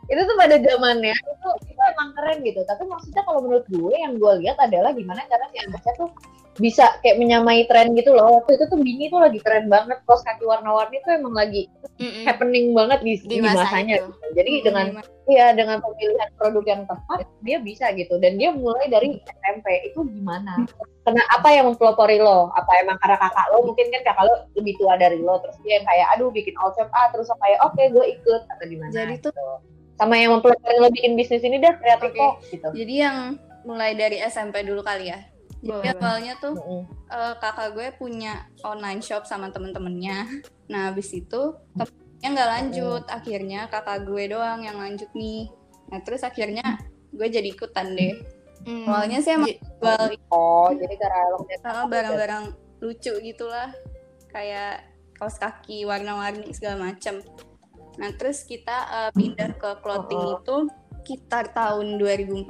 itu 0.09 0.21
tuh 0.25 0.35
pada 0.35 0.55
zamannya 0.57 1.13
itu 1.13 1.49
itu 1.69 1.81
emang 1.95 2.09
keren 2.17 2.37
gitu 2.41 2.61
tapi 2.65 2.83
maksudnya 2.89 3.21
kalau 3.23 3.39
menurut 3.45 3.65
gue 3.69 3.93
yang 3.93 4.13
gue 4.17 4.33
lihat 4.45 4.57
adalah 4.57 4.91
gimana 4.91 5.21
cara 5.29 5.45
si 5.53 5.57
Anasya 5.61 5.93
tuh 5.95 6.09
bisa 6.59 6.91
kayak 6.99 7.21
menyamai 7.21 7.63
tren 7.71 7.95
gitu 7.95 8.11
loh 8.11 8.43
waktu 8.43 8.59
itu 8.59 8.65
tuh 8.67 8.79
Bini 8.81 9.07
tuh 9.07 9.23
lagi 9.23 9.39
keren 9.39 9.71
banget 9.71 10.03
kaos 10.03 10.25
kaki 10.27 10.43
warna-warni 10.43 10.99
tuh 11.07 11.15
emang 11.15 11.31
lagi 11.31 11.71
Mm-mm. 12.01 12.27
happening 12.27 12.75
banget 12.75 12.99
di, 12.99 13.13
Di 13.23 13.37
di, 13.37 13.37
masa 13.39 13.63
masanya 13.63 13.95
itu. 14.03 14.11
gitu. 14.11 14.27
jadi 14.35 14.51
dengan 14.67 14.87
Iya 15.29 15.53
dengan 15.53 15.77
pemilihan 15.77 16.29
produk 16.41 16.65
yang 16.65 16.81
tepat 16.89 17.21
dia 17.45 17.61
bisa 17.61 17.93
gitu 17.93 18.17
dan 18.17 18.41
dia 18.41 18.49
mulai 18.49 18.89
dari 18.89 19.21
SMP 19.29 19.93
itu 19.93 20.01
gimana? 20.09 20.65
Kena 21.05 21.21
apa 21.29 21.53
yang 21.53 21.69
mempelopori 21.69 22.17
lo? 22.17 22.49
Apa 22.57 22.81
emang 22.81 22.97
karena 22.97 23.21
kakak 23.21 23.45
lo 23.53 23.61
mungkin 23.61 23.93
kan 23.93 24.01
kakak 24.09 24.25
lo 24.25 24.33
lebih 24.57 24.73
tua 24.81 24.97
dari 24.97 25.21
lo 25.21 25.37
terus 25.37 25.53
dia 25.61 25.77
yang 25.77 25.85
kayak 25.85 26.07
aduh 26.17 26.33
bikin 26.33 26.57
all 26.57 26.73
shop 26.73 26.89
ah 26.97 27.13
terus 27.13 27.29
kayak 27.29 27.61
oke 27.61 27.77
gue 27.77 28.05
ikut 28.09 28.41
atau 28.41 28.65
gimana? 28.65 28.89
Jadi 28.89 29.15
tuh 29.21 29.29
gitu. 29.29 29.45
Sama 29.99 30.15
yang 30.15 30.31
mempelopori 30.39 30.79
lo 30.79 30.87
bikin 30.95 31.19
bisnis 31.19 31.43
ini 31.43 31.59
dah 31.59 31.75
kreatif 31.75 32.15
Oke. 32.15 32.19
kok 32.23 32.33
gitu. 32.47 32.67
Jadi 32.71 32.93
yang 33.03 33.17
mulai 33.67 33.91
dari 33.99 34.23
SMP 34.23 34.63
dulu 34.63 34.79
kali 34.79 35.11
ya. 35.11 35.19
Jadi 35.59 35.91
Boleh. 35.91 35.99
awalnya 35.99 36.33
tuh 36.39 36.55
Mm-mm. 36.55 36.83
eh, 37.11 37.33
kakak 37.43 37.75
gue 37.75 37.87
punya 37.99 38.47
online 38.63 39.03
shop 39.03 39.27
sama 39.27 39.51
temen-temennya. 39.51 40.39
Nah 40.71 40.87
habis 40.87 41.11
itu 41.11 41.59
temennya 41.75 42.27
nggak 42.31 42.49
lanjut. 42.55 43.03
Akhirnya 43.11 43.67
kakak 43.67 44.07
gue 44.07 44.31
doang 44.31 44.63
yang 44.63 44.79
lanjut 44.79 45.11
nih. 45.11 45.51
Nah 45.91 45.99
terus 46.07 46.23
akhirnya 46.23 46.79
gue 47.11 47.27
jadi 47.27 47.51
ikutan 47.51 47.91
deh. 47.91 48.15
Mm. 48.63 48.87
Awalnya 48.87 49.19
sih 49.19 49.35
emang 49.35 49.51
jual 49.51 50.15
Oh 50.31 50.71
jadi 50.71 50.95
karena 50.95 51.27
eh, 51.43 51.87
barang-barang 51.91 52.43
lucu 52.79 53.13
gitulah. 53.19 53.75
Kayak 54.31 54.87
kaos 55.19 55.35
kaki 55.35 55.83
warna-warni 55.83 56.55
segala 56.55 56.87
macem. 56.87 57.19
Nah 57.97 58.11
terus 58.13 58.45
kita 58.45 58.77
eh, 58.87 59.11
pindah 59.15 59.57
ke 59.57 59.69
clothing 59.81 60.19
Oh. 60.19 60.37
itu 60.37 60.55
sekitar 61.01 61.49
tahun 61.55 61.97
2014 61.97 62.45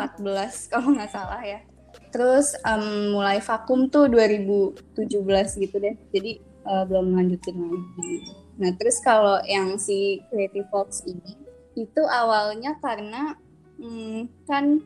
kalau 0.74 0.92
nggak 0.98 1.12
salah 1.14 1.40
ya. 1.40 1.64
Terus 2.10 2.58
em, 2.66 3.14
mulai 3.14 3.40
vakum 3.40 3.88
tuh 3.88 4.10
2017 4.12 5.64
gitu 5.64 5.76
deh. 5.80 5.96
Jadi 6.12 6.32
eh, 6.44 6.84
belum 6.90 7.16
lanjutin 7.16 7.56
lagi. 7.56 8.12
Nah 8.60 8.72
terus 8.76 9.00
kalau 9.00 9.40
yang 9.48 9.80
si 9.80 10.20
Creative 10.28 10.68
Fox 10.68 11.08
ini 11.08 11.40
itu 11.80 12.04
awalnya 12.04 12.76
karena 12.84 13.38
hmm, 13.80 14.28
kan 14.44 14.84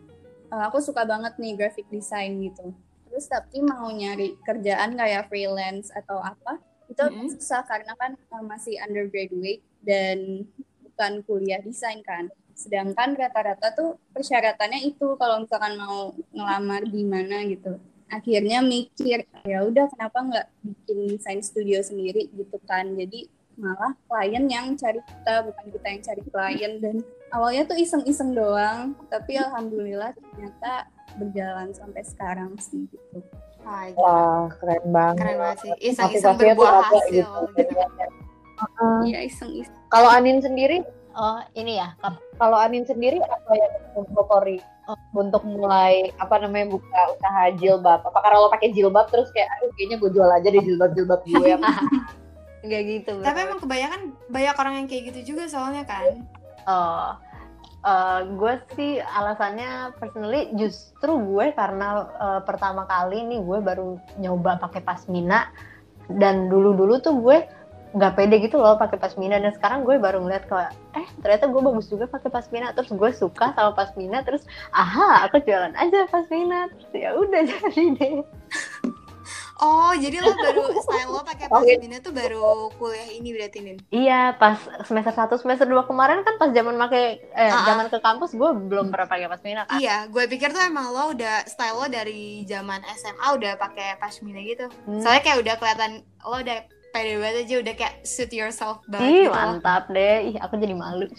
eh, 0.54 0.64
aku 0.70 0.78
suka 0.84 1.08
banget 1.08 1.34
nih 1.42 1.58
graphic 1.58 1.88
design 1.90 2.38
gitu. 2.46 2.76
Terus 3.10 3.26
tapi 3.30 3.62
mau 3.62 3.90
nyari 3.90 4.38
kerjaan 4.42 4.98
kayak 4.98 5.30
freelance 5.30 5.90
atau 5.94 6.18
apa 6.22 6.58
itu 6.90 7.00
Mm-mm. 7.00 7.30
susah 7.32 7.64
karena 7.66 7.96
kan 7.98 8.14
masih 8.44 8.78
undergraduate 8.84 9.64
dan 9.84 10.48
bukan 10.82 11.22
kuliah 11.28 11.60
desain 11.60 12.00
kan. 12.02 12.32
Sedangkan 12.54 13.18
rata-rata 13.18 13.74
tuh 13.76 14.00
persyaratannya 14.16 14.88
itu 14.88 15.18
kalau 15.20 15.44
misalkan 15.44 15.76
mau 15.76 16.16
ngelamar 16.32 16.88
di 16.88 17.04
mana 17.04 17.44
gitu. 17.50 17.78
Akhirnya 18.08 18.62
mikir 18.62 19.26
ya 19.44 19.66
udah 19.66 19.90
kenapa 19.90 20.18
nggak 20.22 20.48
bikin 20.62 20.98
desain 21.18 21.42
studio 21.42 21.82
sendiri 21.82 22.30
gitu 22.32 22.58
kan. 22.64 22.94
Jadi 22.94 23.28
malah 23.54 23.94
klien 24.10 24.46
yang 24.50 24.74
cari 24.74 24.98
kita 25.02 25.46
bukan 25.46 25.66
kita 25.70 25.88
yang 25.90 26.02
cari 26.02 26.22
klien 26.26 26.74
dan 26.82 26.96
awalnya 27.30 27.70
tuh 27.70 27.78
iseng-iseng 27.78 28.34
doang 28.34 28.98
tapi 29.14 29.38
alhamdulillah 29.38 30.10
ternyata 30.18 30.90
berjalan 31.22 31.70
sampai 31.74 32.02
sekarang 32.02 32.58
sih 32.58 32.90
gitu. 32.90 33.22
Ah. 33.64 33.88
Wah 33.96 34.46
keren 34.58 34.90
banget. 34.90 35.22
Keren 35.22 35.38
banget 35.38 35.58
sih. 35.62 35.72
Iseng-iseng 35.94 36.36
berbuah 36.36 36.74
hasil. 36.82 37.10
gitu. 37.14 37.42
gitu. 37.62 38.23
Iya 39.04 39.20
iseng-iseng. 39.28 39.76
Kalau 39.92 40.10
Anin 40.10 40.40
sendiri 40.40 40.82
Oh 41.14 41.38
ini 41.54 41.78
ya, 41.78 41.94
kalau 42.42 42.58
Anin 42.58 42.90
sendiri 42.90 43.22
apa 43.22 43.52
yang 43.54 43.74
mempelopori 43.94 44.58
untuk 45.14 45.46
mulai 45.46 46.10
apa 46.18 46.42
namanya 46.42 46.74
buka 46.74 47.00
usaha 47.14 47.54
jilbab? 47.62 48.02
Apa 48.02 48.18
karena 48.18 48.42
lo 48.42 48.50
pakai 48.50 48.74
jilbab 48.74 49.14
terus 49.14 49.30
kayak 49.30 49.46
aduh 49.62 49.70
kayaknya 49.78 49.98
gue 50.02 50.10
jual 50.10 50.30
aja 50.34 50.48
deh 50.50 50.64
jilbab 50.66 50.92
jilbab 50.98 51.22
gue 51.30 51.54
apa? 51.54 51.70
Nggak 52.66 52.82
gitu. 52.90 53.12
bro. 53.22 53.26
Tapi 53.30 53.40
emang 53.46 53.60
kebanyakan 53.62 54.02
banyak 54.34 54.56
orang 54.58 54.74
yang 54.82 54.88
kayak 54.90 55.04
gitu 55.14 55.20
juga 55.36 55.46
soalnya 55.46 55.86
kan. 55.86 56.26
Oh, 56.66 57.14
eh, 57.86 58.20
gue 58.34 58.54
sih 58.74 58.92
alasannya 58.98 59.94
personally 60.02 60.50
justru 60.58 61.14
gue 61.14 61.54
karena 61.54 62.10
eh, 62.10 62.42
pertama 62.42 62.90
kali 62.90 63.22
nih 63.30 63.38
gue 63.38 63.60
baru 63.62 64.02
nyoba 64.18 64.58
pakai 64.66 64.82
pasmina 64.82 65.54
dan 66.10 66.50
dulu-dulu 66.50 66.98
tuh 66.98 67.16
gue 67.22 67.38
nggak 67.94 68.14
pede 68.18 68.36
gitu 68.42 68.58
loh 68.58 68.74
pakai 68.76 68.98
pasmina 68.98 69.38
dan 69.38 69.54
sekarang 69.54 69.86
gue 69.86 70.02
baru 70.02 70.26
ngeliat 70.26 70.50
kayak 70.50 70.74
eh 70.98 71.06
ternyata 71.22 71.46
gue 71.46 71.62
bagus 71.62 71.86
juga 71.94 72.10
pakai 72.10 72.34
pasmina 72.34 72.74
terus 72.74 72.90
gue 72.90 73.12
suka 73.14 73.54
sama 73.54 73.78
pasmina 73.78 74.26
terus 74.26 74.50
aha 74.74 75.30
aku 75.30 75.38
jualan 75.46 75.78
aja 75.78 76.10
pasmina 76.10 76.74
terus 76.74 76.90
ya 76.98 77.14
udah 77.14 77.42
jadi 77.50 77.84
deh 77.98 78.16
Oh, 79.64 79.96
jadi 79.96 80.20
lo 80.20 80.36
baru 80.36 80.76
style 80.84 81.08
lo 81.08 81.24
pakai 81.24 81.48
pasmina 81.48 82.04
tuh 82.04 82.12
baru 82.12 82.68
kuliah 82.76 83.16
ini 83.16 83.32
berarti 83.32 83.64
Nin. 83.64 83.78
iya 83.94 84.36
pas 84.36 84.60
semester 84.84 85.14
1 85.16 85.40
semester 85.40 85.64
2 85.70 85.88
kemarin 85.88 86.20
kan 86.26 86.36
pas 86.36 86.52
zaman 86.52 86.76
pakai 86.76 87.24
eh 87.32 87.48
ah. 87.48 87.64
zaman 87.64 87.88
ke 87.88 87.96
kampus 88.04 88.36
gue 88.36 88.50
belum 88.68 88.92
pernah 88.92 89.08
pakai 89.08 89.32
pasmina 89.32 89.64
kan 89.64 89.80
Iya, 89.80 90.12
gue 90.12 90.24
pikir 90.28 90.52
tuh 90.52 90.68
emang 90.68 90.92
lo 90.92 91.16
udah 91.16 91.48
style 91.48 91.80
lo 91.80 91.88
dari 91.88 92.44
zaman 92.44 92.84
SMA 92.98 93.28
udah 93.40 93.56
pakai 93.56 93.96
pasmina 94.04 94.44
gitu. 94.44 94.68
Hmm. 94.84 95.00
Soalnya 95.00 95.22
kayak 95.24 95.40
udah 95.40 95.56
kelihatan 95.56 95.92
lo 96.28 96.38
udah 96.44 96.60
pede 96.94 97.18
banget 97.18 97.50
aja 97.50 97.56
udah 97.66 97.74
kayak 97.74 97.96
suit 98.06 98.30
yourself 98.30 98.78
banget 98.86 99.10
Ih, 99.10 99.14
gitu. 99.26 99.30
loh. 99.30 99.34
mantap 99.34 99.84
deh. 99.90 100.18
Ih, 100.30 100.38
aku 100.38 100.54
jadi 100.62 100.76
malu. 100.78 101.10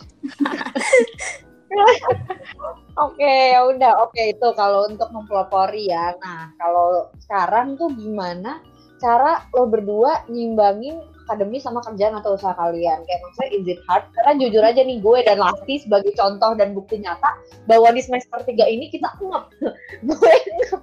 Oke 2.94 3.26
ya 3.50 3.66
udah 3.66 4.06
oke 4.06 4.22
itu 4.22 4.48
kalau 4.54 4.86
untuk 4.86 5.10
mempelopori 5.10 5.90
ya. 5.90 6.14
Nah 6.22 6.54
kalau 6.54 7.10
sekarang 7.18 7.74
tuh 7.74 7.90
gimana 7.98 8.62
cara 9.02 9.42
lo 9.50 9.66
berdua 9.66 10.22
nyimbangin 10.30 11.02
akademi 11.26 11.58
sama 11.58 11.82
kerjaan 11.82 12.14
atau 12.14 12.38
usaha 12.38 12.54
kalian? 12.54 13.02
Kayak 13.02 13.20
maksudnya 13.26 13.50
is 13.58 13.66
it 13.66 13.80
hard? 13.90 14.06
Karena 14.14 14.32
jujur 14.38 14.62
aja 14.62 14.80
nih 14.86 15.02
gue 15.02 15.18
dan 15.26 15.42
Lasti 15.42 15.82
sebagai 15.82 16.14
contoh 16.14 16.54
dan 16.54 16.70
bukti 16.78 17.02
nyata 17.02 17.34
bahwa 17.66 17.90
di 17.90 18.00
semester 18.06 18.38
3 18.38 18.54
ini 18.70 18.94
kita 18.94 19.10
ngep. 19.18 19.44
gue 20.06 20.34
ngep. 20.62 20.80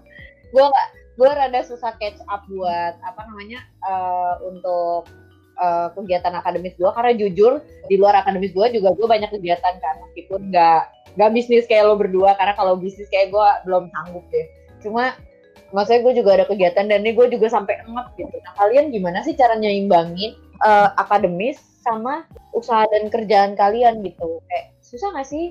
Gue 0.51 0.63
nggak 0.67 0.87
gue 1.19 1.29
rada 1.29 1.59
susah 1.63 1.95
catch 1.99 2.19
up 2.31 2.43
buat 2.47 2.95
apa 3.03 3.21
namanya 3.27 3.59
eh, 3.83 4.33
untuk 4.47 5.07
eh, 5.59 5.87
kegiatan 5.95 6.33
akademis 6.35 6.75
gue 6.79 6.89
karena 6.91 7.11
jujur 7.15 7.53
di 7.91 7.95
luar 7.99 8.23
akademis 8.23 8.55
gue 8.55 8.67
juga 8.79 8.95
gue 8.95 9.07
banyak 9.07 9.31
kegiatan 9.31 9.75
kan. 9.79 9.95
Meskipun 10.09 10.51
nggak 10.51 10.81
nggak 11.19 11.31
bisnis 11.35 11.67
kayak 11.67 11.91
lo 11.91 11.99
berdua 11.99 12.39
karena 12.39 12.55
kalau 12.55 12.79
bisnis 12.79 13.11
kayak 13.11 13.31
gue 13.35 13.47
belum 13.67 13.91
sanggup 13.91 14.23
deh. 14.31 14.47
Cuma 14.79 15.15
maksudnya 15.75 16.01
gue 16.03 16.13
juga 16.23 16.29
ada 16.39 16.45
kegiatan 16.47 16.85
dan 16.87 16.99
ini 17.03 17.15
gue 17.15 17.27
juga 17.31 17.47
sampai 17.51 17.79
ngep 17.83 18.07
gitu. 18.19 18.35
Nah 18.43 18.53
kalian 18.59 18.91
gimana 18.91 19.23
sih 19.23 19.35
cara 19.35 19.55
nyimbangin 19.59 20.35
eh, 20.63 20.89
akademis 20.95 21.59
sama 21.81 22.23
usaha 22.53 22.85
dan 22.93 23.09
kerjaan 23.09 23.57
kalian 23.57 24.05
gitu? 24.05 24.39
Kayak 24.47 24.65
susah 24.85 25.09
gak 25.17 25.27
sih? 25.27 25.49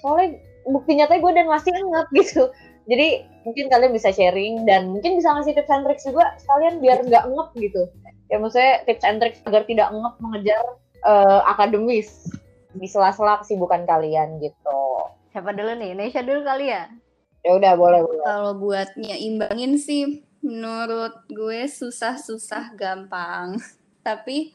Soalnya 0.00 0.38
bukti 0.68 0.94
nyatanya 0.94 1.20
gue 1.20 1.32
dan 1.34 1.46
masih 1.50 1.72
ngep 1.74 2.08
gitu. 2.22 2.42
Jadi 2.86 3.08
mungkin 3.42 3.66
kalian 3.70 3.92
bisa 3.92 4.14
sharing 4.14 4.62
dan 4.66 4.90
mungkin 4.90 5.18
bisa 5.18 5.34
ngasih 5.34 5.54
tips 5.58 5.72
and 5.72 5.84
tricks 5.86 6.04
juga 6.06 6.24
sekalian 6.38 6.78
biar 6.78 6.98
nggak 7.02 7.24
ngep 7.26 7.48
gitu 7.58 7.82
ya 8.32 8.36
maksudnya 8.40 8.80
tips 8.88 9.04
and 9.04 9.18
tricks 9.20 9.40
agar 9.44 9.62
tidak 9.68 9.88
ngep 9.92 10.14
mengejar 10.22 10.64
eh, 11.04 11.40
akademis 11.50 12.32
di 12.72 12.88
sela-sela 12.88 13.40
kesibukan 13.44 13.84
kalian 13.84 14.40
gitu. 14.40 14.80
Siapa 15.32 15.52
dulu 15.52 15.72
nih? 15.76 15.92
Nesha 15.96 16.24
dulu 16.24 16.44
kali 16.44 16.72
ya? 16.72 16.88
Ya 17.42 17.50
udah 17.56 17.72
boleh 17.76 18.00
boleh. 18.04 18.24
Kalau 18.24 18.52
buat 18.56 18.88
nyimbangin 18.96 19.76
sih 19.76 20.24
menurut 20.40 21.24
gue 21.28 21.68
susah-susah 21.68 22.76
gampang. 22.76 23.60
Tapi 24.06 24.52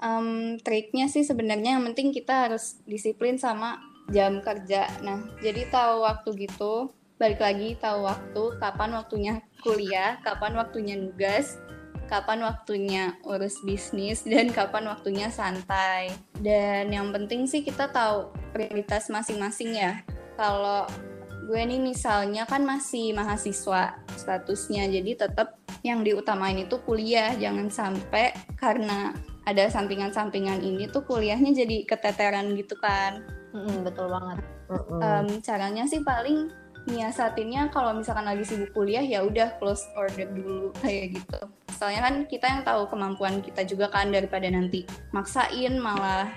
em, 0.00 0.58
triknya 0.60 1.06
sih 1.06 1.22
sebenarnya 1.22 1.78
yang 1.78 1.84
penting 1.92 2.10
kita 2.10 2.48
harus 2.48 2.80
disiplin 2.88 3.36
sama 3.36 3.78
jam 4.10 4.42
kerja. 4.42 4.90
Nah, 5.00 5.22
jadi 5.38 5.70
tahu 5.70 6.02
waktu 6.02 6.48
gitu, 6.48 6.90
balik 7.22 7.38
lagi 7.38 7.78
tahu 7.78 8.02
waktu, 8.02 8.58
kapan 8.58 8.98
waktunya 8.98 9.34
kuliah, 9.62 10.18
kapan 10.26 10.58
waktunya 10.58 10.98
nugas, 10.98 11.54
kapan 12.10 12.42
waktunya 12.42 13.14
urus 13.22 13.62
bisnis 13.62 14.26
dan 14.26 14.50
kapan 14.50 14.90
waktunya 14.90 15.30
santai. 15.30 16.10
Dan 16.42 16.90
yang 16.90 17.14
penting 17.14 17.46
sih 17.46 17.62
kita 17.62 17.94
tahu 17.94 18.34
prioritas 18.50 19.06
masing-masing 19.06 19.70
ya. 19.70 20.02
Kalau 20.34 20.90
gue 21.46 21.62
nih 21.62 21.78
misalnya 21.78 22.42
kan 22.42 22.66
masih 22.66 23.14
mahasiswa 23.14 24.02
statusnya, 24.18 24.90
jadi 24.90 25.14
tetap 25.14 25.62
yang 25.86 26.02
diutamain 26.02 26.58
itu 26.58 26.82
kuliah, 26.82 27.38
jangan 27.38 27.70
sampai 27.70 28.34
karena 28.58 29.14
ada 29.46 29.70
sampingan-sampingan 29.70 30.58
ini 30.58 30.90
tuh 30.90 31.06
kuliahnya 31.06 31.54
jadi 31.54 31.86
keteteran 31.86 32.58
gitu 32.58 32.74
kan. 32.82 33.22
Mm-mm, 33.54 33.86
betul 33.86 34.10
banget. 34.10 34.42
Mm-mm. 34.74 34.98
Em, 34.98 35.26
caranya 35.38 35.86
sih 35.86 36.02
paling 36.02 36.61
nyiasatinnya 36.88 37.70
kalau 37.70 37.94
misalkan 37.94 38.26
lagi 38.26 38.42
sibuk 38.42 38.70
kuliah 38.74 39.02
ya 39.02 39.22
udah 39.22 39.56
close 39.62 39.86
order 39.94 40.26
dulu 40.30 40.74
kayak 40.82 41.18
gitu. 41.18 41.40
Soalnya 41.72 42.02
kan 42.04 42.14
kita 42.26 42.46
yang 42.46 42.62
tahu 42.62 42.86
kemampuan 42.90 43.42
kita 43.42 43.66
juga 43.66 43.90
kan 43.90 44.10
daripada 44.10 44.46
nanti 44.50 44.86
maksain 45.10 45.78
malah 45.78 46.30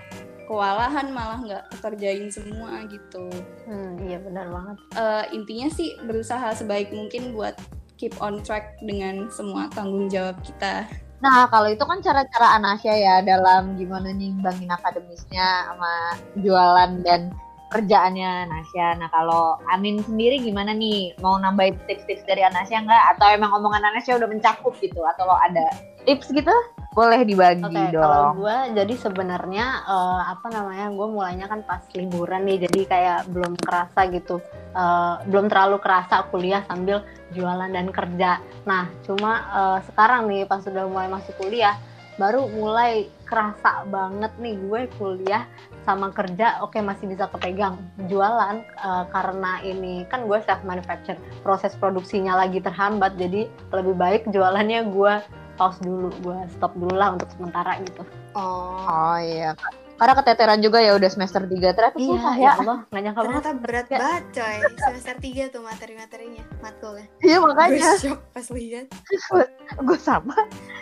kewalahan 0.45 1.09
malah 1.09 1.41
nggak 1.41 1.63
kerjain 1.81 2.29
semua 2.29 2.85
gitu 2.85 3.25
Hmm, 3.65 3.97
iya 4.05 4.21
benar 4.21 4.53
banget. 4.53 4.77
Eh, 4.93 5.25
intinya 5.33 5.67
sih 5.73 5.97
berusaha 6.05 6.53
sebaik 6.53 6.93
mungkin 6.93 7.33
buat 7.33 7.57
keep 7.97 8.13
on 8.21 8.45
track 8.45 8.77
dengan 8.85 9.25
semua 9.33 9.65
tanggung 9.73 10.05
jawab 10.05 10.37
kita 10.45 10.85
Nah, 11.23 11.47
kalau 11.47 11.71
itu 11.71 11.81
kan 11.81 12.03
cara-cara 12.03 12.59
Anasya 12.59 12.93
ya 12.93 13.15
dalam 13.23 13.79
gimana 13.79 14.11
nyimbangin 14.11 14.69
akademisnya 14.69 15.71
sama 15.71 16.19
jualan 16.37 17.01
dan 17.01 17.31
kerjaannya 17.75 18.47
Anasya. 18.47 18.95
Nah, 19.03 19.11
kalau 19.11 19.59
Amin 19.67 19.99
sendiri 20.07 20.39
gimana 20.39 20.71
nih? 20.71 21.11
Mau 21.19 21.35
nambahin 21.35 21.75
tips-tips 21.91 22.23
dari 22.23 22.47
Anasya 22.47 22.87
nggak? 22.87 23.03
Atau 23.15 23.27
emang 23.35 23.51
omongan 23.51 23.91
Anasya 23.91 24.15
udah 24.15 24.31
mencakup 24.31 24.71
gitu? 24.79 25.03
Atau 25.03 25.27
lo 25.27 25.35
ada 25.35 25.67
tips 26.07 26.31
gitu? 26.31 26.55
Boleh 26.95 27.27
dibagi 27.27 27.67
Oke, 27.67 27.91
kalau 27.91 28.31
dong. 28.31 28.39
gue 28.39 28.57
jadi 28.71 28.95
sebenarnya 28.95 29.65
eh, 29.83 30.21
apa 30.31 30.47
namanya 30.47 30.87
gue 30.95 31.07
mulainya 31.11 31.51
kan 31.51 31.59
pas 31.67 31.83
liburan 31.91 32.47
nih, 32.47 32.63
jadi 32.63 32.79
kayak 32.87 33.19
belum 33.35 33.59
kerasa 33.59 34.07
gitu, 34.15 34.39
Eh, 34.75 35.15
belum 35.31 35.47
terlalu 35.47 35.79
kerasa 35.79 36.27
kuliah 36.31 36.63
sambil 36.67 37.03
jualan 37.31 37.71
dan 37.71 37.91
kerja. 37.91 38.39
Nah, 38.63 38.87
cuma 39.03 39.31
eh, 39.51 39.79
sekarang 39.91 40.31
nih 40.31 40.47
pas 40.47 40.63
sudah 40.63 40.87
mulai 40.87 41.11
masuk 41.11 41.35
kuliah, 41.35 41.75
baru 42.15 42.47
mulai 42.47 43.11
kerasa 43.27 43.83
banget 43.91 44.31
nih 44.39 44.55
gue 44.55 44.81
kuliah 44.95 45.43
sama 45.85 46.09
kerja, 46.09 46.59
oke 46.59 46.75
masih 46.77 47.05
bisa 47.05 47.29
kepegang. 47.29 47.77
Jualan 48.03 48.59
eh, 48.59 49.03
karena 49.07 49.61
ini 49.61 50.03
kan 50.05 50.25
gue 50.25 50.41
self 50.41 50.59
manufacture, 50.61 51.15
proses 51.39 51.71
produksinya 51.73 52.35
lagi 52.35 52.57
terhambat, 52.57 53.15
jadi 53.15 53.45
lebih 53.69 53.93
baik 53.93 54.21
jualannya 54.27 54.89
gue 54.89 55.13
pause 55.55 55.79
dulu, 55.79 56.11
gue 56.19 56.37
stop 56.51 56.73
dulu 56.73 56.91
lah 56.91 57.13
untuk 57.13 57.29
sementara 57.31 57.79
gitu. 57.79 58.03
Oh. 58.33 58.81
Oh 58.81 59.15
iya. 59.15 59.55
Karena 59.95 60.11
keteteran 60.13 60.59
juga 60.59 60.83
ya 60.83 60.91
udah 60.91 61.07
semester 61.07 61.39
3 61.39 61.55
ternyata 61.71 61.95
susah 61.95 62.35
ya. 62.35 62.43
ya 62.43 62.51
Allah, 62.59 62.77
nggak 62.91 63.01
nyangka 63.01 63.21
banget. 63.21 63.31
Ternyata 63.39 63.51
berat 63.63 63.87
Ya. 63.87 63.97
banget 64.03 64.23
coy. 64.35 64.57
Semester 64.75 65.15
3 65.23 65.43
tuh 65.47 65.61
materi-materinya, 65.63 66.43
matkulnya. 66.59 67.07
Iya 67.23 67.37
Gue 67.39 67.47
makanya 67.47 67.91
shock 67.95 68.19
pas 68.27 68.47
lihat. 68.51 68.85
gue 69.87 69.97
sama 69.97 70.35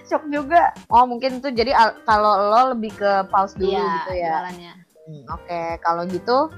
shock 0.03 0.25
juga. 0.27 0.73
Oh 0.89 1.05
mungkin 1.05 1.45
tuh 1.45 1.53
jadi 1.53 1.77
al- 1.77 2.01
kalau 2.09 2.33
lo 2.49 2.73
lebih 2.73 2.89
ke 2.91 3.29
pause 3.29 3.53
dulu 3.53 3.69
Iya, 3.69 3.85
gitu 4.01 4.11
ya. 4.17 4.29
jualannya. 4.33 4.73
Hmm, 5.03 5.23
Oke, 5.35 5.61
kalau 5.83 6.07
gitu 6.07 6.51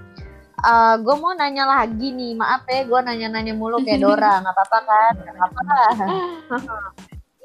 gue 1.02 1.16
mau 1.20 1.34
nanya 1.38 1.66
lagi 1.68 2.12
nih. 2.12 2.34
Maaf 2.38 2.66
ya, 2.66 2.86
gue 2.88 3.00
nanya-nanya 3.06 3.54
mulu 3.54 3.82
kayak 3.84 4.02
Dora. 4.02 4.38
Nggak 4.44 4.56
apa-apa 4.56 4.80
kan? 4.86 5.14
Nggak 5.22 5.36
apa-apa. 5.38 5.80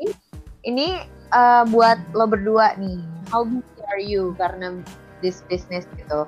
ini 0.00 0.10
ini 0.70 0.86
eh, 1.32 1.64
buat 1.68 1.98
lo 2.16 2.24
berdua 2.30 2.76
nih. 2.80 3.00
How 3.30 3.46
busy 3.46 3.80
are 3.86 4.02
you 4.02 4.34
karena 4.40 4.80
this 5.22 5.44
business 5.46 5.86
gitu? 5.94 6.26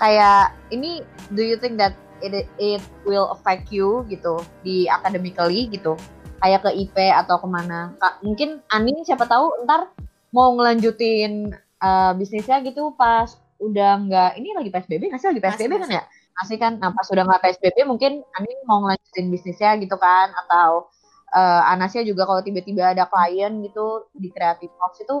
Kayak 0.00 0.56
ini, 0.74 1.06
do 1.30 1.44
you 1.44 1.54
think 1.54 1.78
that 1.78 1.94
it 2.24 2.48
it 2.58 2.82
will 3.06 3.30
affect 3.30 3.70
you 3.70 4.02
gitu 4.10 4.42
di 4.66 4.88
academically 4.90 5.70
gitu? 5.70 5.94
Kayak 6.42 6.66
ke 6.66 6.70
IP 6.74 6.96
atau 6.98 7.38
ke 7.38 7.46
mana? 7.46 7.94
Kak, 8.02 8.18
mungkin 8.26 8.58
Anin 8.74 9.06
siapa 9.06 9.30
tahu 9.30 9.62
ntar 9.62 9.94
mau 10.34 10.50
ngelanjutin 10.58 11.54
eh, 11.78 12.12
bisnisnya 12.18 12.64
gitu 12.66 12.90
pas 12.98 13.41
udah 13.62 13.90
nggak 14.10 14.30
ini 14.42 14.48
lagi 14.58 14.70
PSBB 14.74 15.02
nggak 15.08 15.20
sih? 15.22 15.28
Lagi 15.30 15.40
PSBB 15.40 15.70
Masih, 15.70 15.78
kan 15.78 15.90
ya? 15.90 16.02
Masih 16.34 16.56
kan? 16.58 16.72
Nah 16.82 16.90
pas 16.90 17.06
udah 17.06 17.24
nggak 17.24 17.40
PSBB 17.46 17.76
mungkin 17.86 18.12
Anin 18.34 18.58
mau 18.66 18.82
ngelanjutin 18.82 19.26
bisnisnya 19.30 19.78
gitu 19.78 19.94
kan? 19.96 20.34
Atau 20.34 20.90
eh, 21.30 21.62
Anasya 21.72 22.02
juga 22.02 22.26
kalau 22.26 22.42
tiba-tiba 22.42 22.90
ada 22.90 23.06
klien 23.06 23.62
gitu 23.62 24.10
di 24.12 24.28
Creative 24.34 24.74
Box 24.76 25.00
itu 25.00 25.16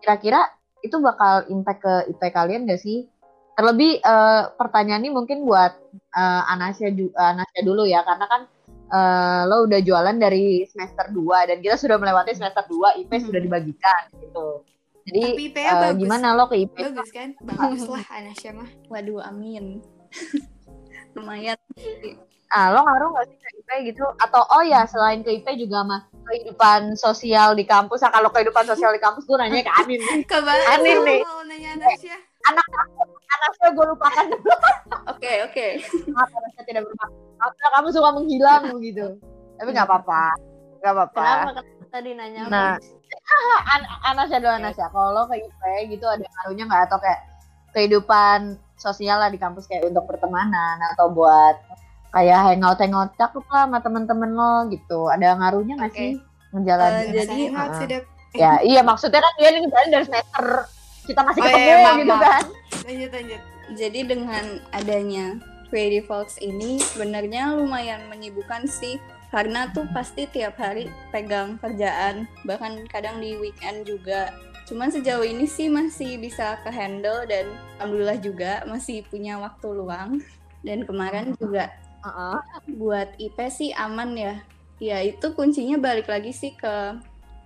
kira-kira 0.00 0.46
itu 0.80 0.96
bakal 1.02 1.44
impact 1.52 1.80
ke 1.84 1.94
IP 2.14 2.22
kalian 2.32 2.64
gak 2.64 2.80
sih? 2.80 3.10
Terlebih 3.58 4.00
eh, 4.00 4.42
pertanyaan 4.54 5.02
ini 5.04 5.10
mungkin 5.12 5.42
buat 5.44 5.74
eh, 5.92 6.42
Anasya 6.54 6.94
Anasya 7.12 7.60
dulu 7.66 7.84
ya. 7.84 8.06
Karena 8.06 8.24
kan 8.30 8.42
eh, 8.90 9.42
lo 9.50 9.66
udah 9.66 9.80
jualan 9.82 10.16
dari 10.16 10.64
semester 10.64 11.10
2 11.10 11.48
dan 11.50 11.56
kita 11.60 11.76
sudah 11.76 11.98
melewati 11.98 12.32
semester 12.32 12.64
2 12.66 13.02
IP 13.04 13.10
Mhm. 13.10 13.24
sudah 13.28 13.40
dibagikan 13.42 14.02
gitu 14.16 14.62
jadi 15.10 15.26
Tapi 15.26 15.42
IP-nya 15.44 15.66
eh, 15.68 15.80
bagus. 15.82 15.98
gimana 15.98 16.26
lo 16.32 16.44
ke 16.46 16.56
IP 16.56 16.76
Bagus 16.78 17.10
kan? 17.10 17.28
Bagus 17.42 17.82
lah 17.84 18.04
Anasya 18.08 18.50
mah. 18.54 18.70
waduh 18.86 19.20
amin 19.20 19.82
lumayan 21.14 21.58
Ah, 22.50 22.74
lo 22.74 22.82
ngaruh 22.82 23.14
gak 23.14 23.30
sih 23.30 23.38
ke 23.38 23.48
IP 23.62 23.94
gitu? 23.94 24.02
Atau 24.18 24.42
oh 24.42 24.62
ya 24.66 24.82
selain 24.82 25.22
ke 25.22 25.30
IP 25.30 25.46
juga 25.54 25.86
mah 25.86 26.02
kehidupan 26.26 26.98
sosial 26.98 27.54
di 27.54 27.62
kampus. 27.62 28.02
Nah, 28.02 28.10
kalau 28.10 28.26
kehidupan 28.34 28.66
sosial 28.66 28.90
di 28.90 28.98
kampus 28.98 29.22
gue 29.22 29.38
nanya 29.38 29.62
ke 29.62 29.70
Anin. 29.70 30.02
Kebalik 30.26 30.66
Aneh 30.66 30.94
sama 30.98 31.06
nih. 31.06 31.20
mau 31.22 31.42
nanya 31.46 31.68
Anasya. 31.78 32.16
Anaknya 32.50 33.68
gue 33.70 33.86
lupakan 33.86 34.24
dulu. 34.34 34.50
oke 35.14 35.32
oke 35.46 35.66
Maaf, 36.10 36.30
anaknya 36.34 36.62
tidak 36.66 36.82
bermaksud. 36.90 37.54
Kamu 37.70 37.88
suka 37.94 38.08
menghilang 38.18 38.62
gitu. 38.82 39.06
Tapi 39.54 39.68
nggak 39.70 39.86
apa-apa. 39.86 40.22
Nggak 40.82 40.92
apa-apa. 40.98 41.22
Kenapa 41.54 41.79
tadi 41.90 42.10
nanya? 42.14 42.46
Nah, 42.46 42.72
An 43.74 43.82
Anasya 44.14 44.38
dulu 44.38 44.54
Anasya. 44.54 44.86
Kalau 44.94 45.10
lo 45.12 45.22
ke 45.26 45.42
IP 45.42 45.60
gitu 45.98 46.06
ada 46.06 46.22
ngaruhnya 46.22 46.64
nggak? 46.70 46.82
Atau 46.90 46.98
kayak 47.02 47.20
kehidupan 47.74 48.58
sosial 48.80 49.20
lah 49.20 49.28
di 49.28 49.36
kampus 49.36 49.66
kayak 49.68 49.90
untuk 49.90 50.08
pertemanan 50.08 50.80
atau 50.96 51.12
buat 51.12 51.58
kayak 52.10 52.54
hangout-hangout 52.54 53.14
cakep 53.14 53.44
lah 53.50 53.68
sama 53.68 53.78
temen-temen 53.82 54.30
lo 54.32 54.54
gitu. 54.70 55.10
Ada 55.10 55.36
ngaruhnya 55.36 55.74
nggak 55.78 55.92
Oke. 55.92 55.98
sih 55.98 56.12
menjalani? 56.50 57.02
Eh, 57.06 57.06
jadi, 57.14 57.38
uh-uh. 57.54 57.78
sih 57.78 57.86
ya 58.34 58.62
iya 58.62 58.80
maksudnya 58.86 59.18
kan 59.18 59.32
dia 59.38 59.48
nih 59.50 59.62
misalnya 59.66 59.88
dari 59.98 60.04
semester 60.06 60.46
kita 61.06 61.20
masih 61.26 61.40
Oh, 61.42 61.46
ketemu 61.50 61.66
iya, 61.66 61.76
maaf, 61.82 61.98
gitu 61.98 62.16
kan 62.16 62.44
Lanjut 62.80 63.10
lanjut. 63.12 63.42
Jadi 63.76 64.00
dengan 64.02 64.44
adanya 64.74 65.26
Creative 65.70 66.06
Folks 66.10 66.42
ini 66.42 66.82
sebenarnya 66.82 67.54
lumayan 67.54 68.02
menyibukkan 68.10 68.66
sih 68.66 68.98
karena 69.30 69.70
tuh 69.70 69.86
pasti 69.94 70.26
tiap 70.26 70.58
hari 70.58 70.90
pegang 71.14 71.54
kerjaan 71.62 72.26
bahkan 72.42 72.82
kadang 72.90 73.22
di 73.22 73.38
weekend 73.38 73.86
juga. 73.86 74.34
Cuman 74.66 74.90
sejauh 74.90 75.22
ini 75.22 75.46
sih 75.46 75.70
masih 75.70 76.18
bisa 76.18 76.58
ke 76.62 76.70
handle 76.70 77.26
dan 77.30 77.46
alhamdulillah 77.78 78.18
juga 78.18 78.52
masih 78.66 79.06
punya 79.06 79.38
waktu 79.38 79.66
luang. 79.70 80.18
Dan 80.60 80.84
kemarin 80.84 81.32
juga 81.40 81.72
Heeh. 82.04 82.38
buat 82.76 83.08
IP 83.16 83.38
sih 83.48 83.70
aman 83.72 84.12
ya. 84.18 84.34
Ya 84.82 84.98
itu 85.00 85.32
kuncinya 85.32 85.78
balik 85.78 86.10
lagi 86.10 86.34
sih 86.34 86.52
ke 86.58 86.98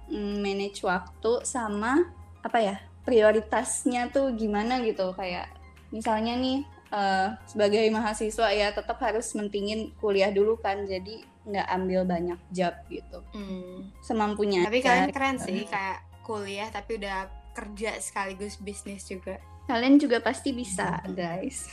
mm, 0.09 0.41
manage 0.41 0.81
waktu 0.83 1.45
sama 1.45 2.09
apa 2.45 2.59
ya 2.61 2.77
prioritasnya 3.05 4.13
tuh 4.13 4.33
gimana 4.37 4.81
gitu 4.85 5.13
kayak 5.17 5.49
misalnya 5.89 6.37
nih 6.37 6.61
eh, 6.93 7.29
sebagai 7.49 7.85
mahasiswa 7.89 8.49
ya 8.53 8.69
tetap 8.73 9.01
harus 9.01 9.33
mentingin 9.33 9.93
kuliah 10.01 10.29
dulu 10.29 10.61
kan 10.61 10.85
jadi 10.85 11.25
nggak 11.45 11.69
ambil 11.71 12.01
banyak 12.03 12.41
job 12.51 12.73
gitu. 12.89 13.19
Hmm. 13.31 13.93
semampunya 14.01 14.65
Tapi 14.65 14.81
kalian 14.81 15.11
keren 15.11 15.37
sih 15.37 15.65
kayak 15.65 16.01
kuliah 16.21 16.69
tapi 16.69 16.97
udah 16.97 17.25
kerja 17.53 17.97
sekaligus 17.99 18.57
bisnis 18.57 19.05
juga. 19.05 19.37
kalian 19.65 19.97
juga 19.97 20.19
pasti 20.19 20.51
bisa 20.51 21.01
guys. 21.11 21.65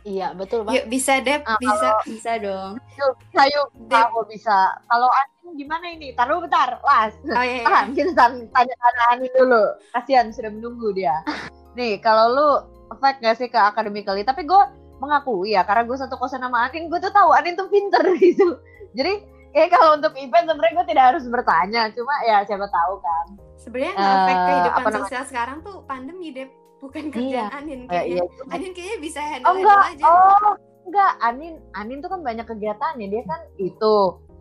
Iya 0.00 0.32
betul 0.32 0.62
banget. 0.62 0.76
Yuk 0.78 0.86
bisa 0.90 1.12
Dep, 1.18 1.42
Ah, 1.42 1.56
bisa. 1.56 1.88
bisa 2.04 2.32
dong. 2.36 2.76
Yuk 2.94 3.12
bisa 3.22 3.42
yuk. 3.50 3.68
Aku 3.86 4.20
bisa. 4.26 4.56
Kalau 4.82 5.08
Anin 5.08 5.52
gimana 5.54 5.86
ini? 5.88 6.12
Taruh 6.12 6.38
bentar 6.38 6.76
las 6.78 7.16
Oh 7.22 7.40
iya. 7.40 7.60
iya. 7.60 7.64
tahan 7.64 7.88
kita 7.90 8.12
tan- 8.12 8.48
tanya 8.50 8.74
tanya 8.74 9.02
Anin 9.10 9.32
dulu. 9.34 9.64
Kasihan 9.90 10.28
sudah 10.28 10.48
menunggu 10.50 10.92
dia. 10.92 11.24
Nih 11.72 11.96
kalau 11.98 12.28
lu 12.30 12.48
efek 12.90 13.18
gak 13.18 13.34
sih 13.34 13.48
ke 13.48 13.56
academically 13.56 14.22
tapi 14.22 14.44
gue 14.44 14.62
mengakui 14.96 15.52
ya 15.52 15.62
karena 15.62 15.82
gue 15.82 15.96
satu 15.96 16.14
kosan 16.14 16.38
sama 16.38 16.64
Anin 16.64 16.86
gue 16.86 16.98
tuh 16.98 17.10
tahu 17.10 17.30
Anin 17.30 17.54
tuh 17.54 17.66
pinter 17.66 18.02
gitu 18.20 18.58
jadi 18.92 19.20
kayak 19.50 19.70
kalau 19.70 19.94
untuk 19.94 20.14
event 20.14 20.46
sebenarnya 20.46 20.74
gue 20.74 20.86
tidak 20.88 21.04
harus 21.10 21.24
bertanya 21.24 21.82
cuma 21.90 22.14
ya 22.22 22.42
siapa 22.42 22.66
tahu 22.66 22.94
kan 22.98 23.26
Sebenarnya 23.56 23.94
nggak 23.94 24.12
efek 24.14 24.34
Eh, 24.34 24.44
kehidupan 24.44 24.82
namanya? 24.84 25.00
sosial 25.00 25.22
sekarang 25.24 25.58
tuh 25.60 25.74
pandemi 25.84 26.28
Dep, 26.30 26.50
bukan 26.78 27.02
Iya. 27.06 27.12
kerjaan 27.48 27.52
Anin 27.56 27.80
Eh, 27.80 27.88
kayaknya. 27.88 28.12
iya 28.20 28.22
Anin 28.50 28.70
kayaknya 28.70 28.98
bisa 29.00 29.18
Oh 29.18 29.26
handle 29.26 29.52
enggak, 29.54 29.80
handle 29.80 29.88
aja. 29.88 30.04
oh 30.04 30.52
enggak, 30.84 31.12
Anin, 31.18 31.54
Anin 31.72 31.98
tuh 31.98 32.08
kan 32.08 32.20
banyak 32.20 32.44
kegiatannya, 32.44 33.06
dia 33.08 33.22
kan 33.24 33.40
itu 33.56 33.94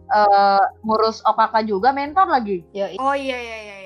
eh 0.05 0.63
ngurus 0.81 1.23
OKK 1.23 1.55
juga, 1.65 1.89
mentor 1.89 2.27
lagi, 2.27 2.67
Yo, 2.69 2.85
Oh 2.99 3.15
iya 3.15 3.37
iya 3.39 3.57
iya 3.57 3.75
iya. 3.79 3.82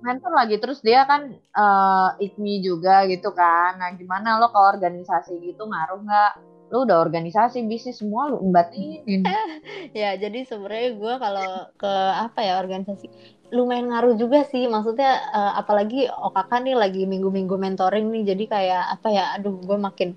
Mentor 0.00 0.32
lagi, 0.32 0.56
terus 0.60 0.80
dia 0.80 1.04
kan 1.04 1.32
eh 1.32 2.08
IKMI 2.24 2.54
juga 2.64 3.04
gitu 3.06 3.30
kan, 3.32 3.76
nah 3.80 3.92
gimana 3.96 4.40
lo 4.40 4.48
ke 4.52 4.60
organisasi 4.60 5.40
gitu 5.44 5.68
ngaruh 5.68 6.00
nggak? 6.02 6.32
Lo 6.70 6.86
udah 6.86 7.02
organisasi, 7.02 7.66
bisnis 7.66 7.98
semua 7.98 8.30
lo 8.30 8.40
embatinin. 8.40 9.26
ya 10.00 10.16
jadi 10.16 10.46
sebenarnya 10.46 10.90
gue 10.96 11.14
kalau 11.18 11.48
ke 11.76 11.92
apa 12.14 12.40
ya 12.40 12.62
organisasi 12.62 13.10
lumayan 13.50 13.90
ngaruh 13.90 14.14
juga 14.14 14.46
sih 14.46 14.70
maksudnya 14.70 15.10
eh, 15.34 15.52
apalagi 15.58 16.06
OKK 16.06 16.50
nih 16.70 16.76
lagi 16.78 17.02
minggu-minggu 17.06 17.58
mentoring 17.58 18.06
nih 18.14 18.22
jadi 18.34 18.44
kayak 18.46 18.84
apa 18.98 19.08
ya 19.10 19.24
aduh 19.34 19.58
gue 19.58 19.78
makin 19.78 20.14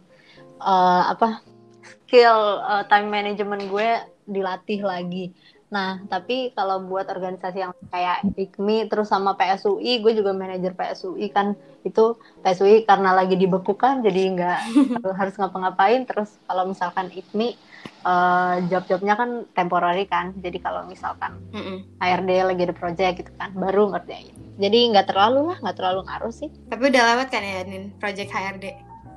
eh, 0.61 1.03
apa 1.09 1.41
skill 1.81 2.61
eh, 2.61 2.83
time 2.87 3.09
management 3.09 3.63
gue 3.73 3.89
dilatih 4.29 4.85
lagi 4.85 5.33
Nah, 5.73 6.05
tapi 6.05 6.53
kalau 6.53 6.85
buat 6.85 7.09
organisasi 7.09 7.57
yang 7.57 7.73
kayak 7.89 8.21
IKMI 8.37 8.93
terus 8.93 9.09
sama 9.09 9.33
PSUI, 9.33 10.05
gue 10.05 10.13
juga 10.13 10.29
manajer 10.29 10.77
PSUI 10.77 11.33
kan 11.33 11.57
itu 11.81 12.13
PSUI 12.45 12.85
karena 12.85 13.17
lagi 13.17 13.33
dibekukan 13.33 14.05
jadi 14.05 14.21
nggak 14.37 14.59
harus 15.19 15.33
ngapa-ngapain. 15.41 16.05
Terus 16.05 16.37
kalau 16.45 16.69
misalkan 16.69 17.09
IKMI 17.09 17.57
uh, 18.05 18.61
job-jobnya 18.69 19.17
kan 19.17 19.49
temporary 19.57 20.05
kan, 20.05 20.37
jadi 20.37 20.61
kalau 20.61 20.85
misalkan 20.85 21.41
mm 21.49 21.57
-mm. 21.57 21.77
HRD 21.97 22.29
lagi 22.45 22.61
ada 22.69 22.75
project 22.77 23.13
gitu 23.25 23.31
kan, 23.33 23.49
baru 23.57 23.89
ngerjain. 23.89 24.37
Jadi 24.61 24.93
nggak 24.93 25.09
terlalu 25.09 25.49
lah, 25.49 25.57
nggak 25.57 25.77
terlalu 25.81 26.05
ngaruh 26.05 26.29
sih. 26.29 26.53
Tapi 26.69 26.93
udah 26.93 27.03
lewat 27.17 27.27
kan 27.33 27.41
ya 27.41 27.65
Nin, 27.65 27.89
project 27.97 28.29
HRD? 28.29 28.65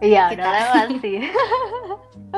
Iya, 0.01 0.33
udah 0.33 0.49
lewat 0.57 0.89
sih. 1.05 1.21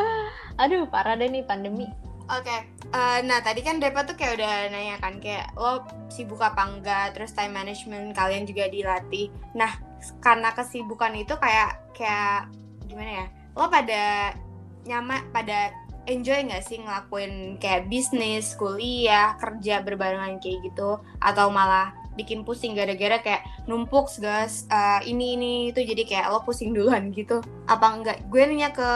Aduh, 0.63 0.91
parah 0.91 1.15
deh 1.15 1.31
nih 1.31 1.47
pandemi. 1.47 1.87
Oke, 2.29 2.45
okay. 2.45 2.61
uh, 2.93 3.17
eh, 3.17 3.19
nah 3.25 3.41
tadi 3.41 3.65
kan 3.65 3.81
Depa 3.81 4.05
tuh 4.05 4.13
kayak 4.13 4.37
udah 4.37 4.69
nanya 4.69 5.01
kan 5.01 5.17
kayak 5.17 5.49
lo 5.57 5.81
sibuk 6.13 6.45
apa 6.45 6.61
enggak, 6.61 7.17
terus 7.17 7.33
time 7.33 7.57
management 7.57 8.13
kalian 8.13 8.45
juga 8.45 8.69
dilatih. 8.69 9.33
Nah 9.57 9.81
karena 10.21 10.53
kesibukan 10.53 11.17
itu 11.17 11.33
kayak 11.41 11.81
kayak 11.97 12.53
gimana 12.85 13.25
ya, 13.25 13.27
lo 13.57 13.73
pada 13.73 14.37
nyaman, 14.85 15.25
pada 15.33 15.73
enjoy 16.05 16.45
nggak 16.53 16.69
sih 16.69 16.77
ngelakuin 16.77 17.57
kayak 17.57 17.89
bisnis, 17.89 18.53
kuliah, 18.61 19.33
kerja 19.41 19.81
berbarengan 19.81 20.37
kayak 20.37 20.69
gitu, 20.69 21.01
atau 21.25 21.49
malah 21.49 21.97
bikin 22.13 22.45
pusing 22.45 22.77
gara-gara 22.77 23.25
kayak 23.25 23.47
numpuk 23.65 24.11
segas 24.11 24.67
uh, 24.75 24.99
ini 25.07 25.39
ini 25.39 25.53
itu 25.71 25.81
jadi 25.81 26.03
kayak 26.05 26.27
lo 26.35 26.43
pusing 26.43 26.75
duluan 26.75 27.15
gitu 27.15 27.39
apa 27.71 27.87
enggak 27.95 28.19
gue 28.27 28.43
nanya 28.43 28.75
ke 28.75 28.91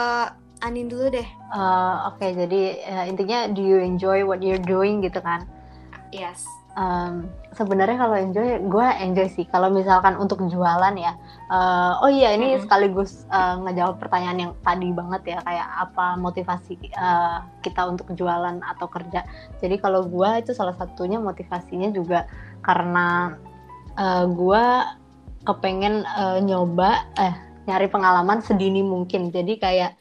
Anin 0.63 0.87
dulu 0.87 1.11
deh. 1.11 1.27
Uh, 1.51 2.07
Oke, 2.07 2.23
okay, 2.23 2.31
jadi 2.39 2.61
uh, 2.87 3.05
intinya 3.11 3.51
do 3.51 3.59
you 3.59 3.83
enjoy 3.83 4.23
what 4.23 4.39
you're 4.39 4.63
doing 4.63 5.03
gitu 5.03 5.19
kan? 5.19 5.43
Yes. 6.15 6.47
Um, 6.73 7.29
Sebenarnya 7.53 8.01
kalau 8.01 8.17
enjoy, 8.17 8.65
gue 8.65 8.87
enjoy 8.97 9.27
sih. 9.29 9.45
Kalau 9.45 9.69
misalkan 9.69 10.17
untuk 10.17 10.41
jualan 10.49 10.95
ya, 10.97 11.13
uh, 11.53 12.01
oh 12.01 12.09
iya 12.09 12.33
ini 12.33 12.49
mm 12.49 12.53
-hmm. 12.57 12.63
sekaligus 12.65 13.29
uh, 13.29 13.61
ngejawab 13.61 14.01
pertanyaan 14.01 14.39
yang 14.39 14.51
tadi 14.65 14.89
banget 14.89 15.37
ya, 15.37 15.39
kayak 15.45 15.67
apa 15.69 16.17
motivasi 16.17 16.73
uh, 16.97 17.45
kita 17.61 17.83
untuk 17.85 18.09
jualan 18.17 18.57
atau 18.63 18.87
kerja. 18.89 19.21
Jadi 19.61 19.77
kalau 19.77 20.07
gue 20.09 20.29
itu 20.41 20.55
salah 20.55 20.73
satunya 20.73 21.21
motivasinya 21.21 21.93
juga 21.93 22.25
karena 22.65 23.37
uh, 23.99 24.25
gue 24.25 24.65
kepengen 25.45 26.07
uh, 26.07 26.41
nyoba, 26.41 27.05
eh 27.19 27.35
nyari 27.69 27.87
pengalaman 27.87 28.41
sedini 28.43 28.81
mungkin. 28.83 29.31
Jadi 29.31 29.59
kayak 29.59 29.95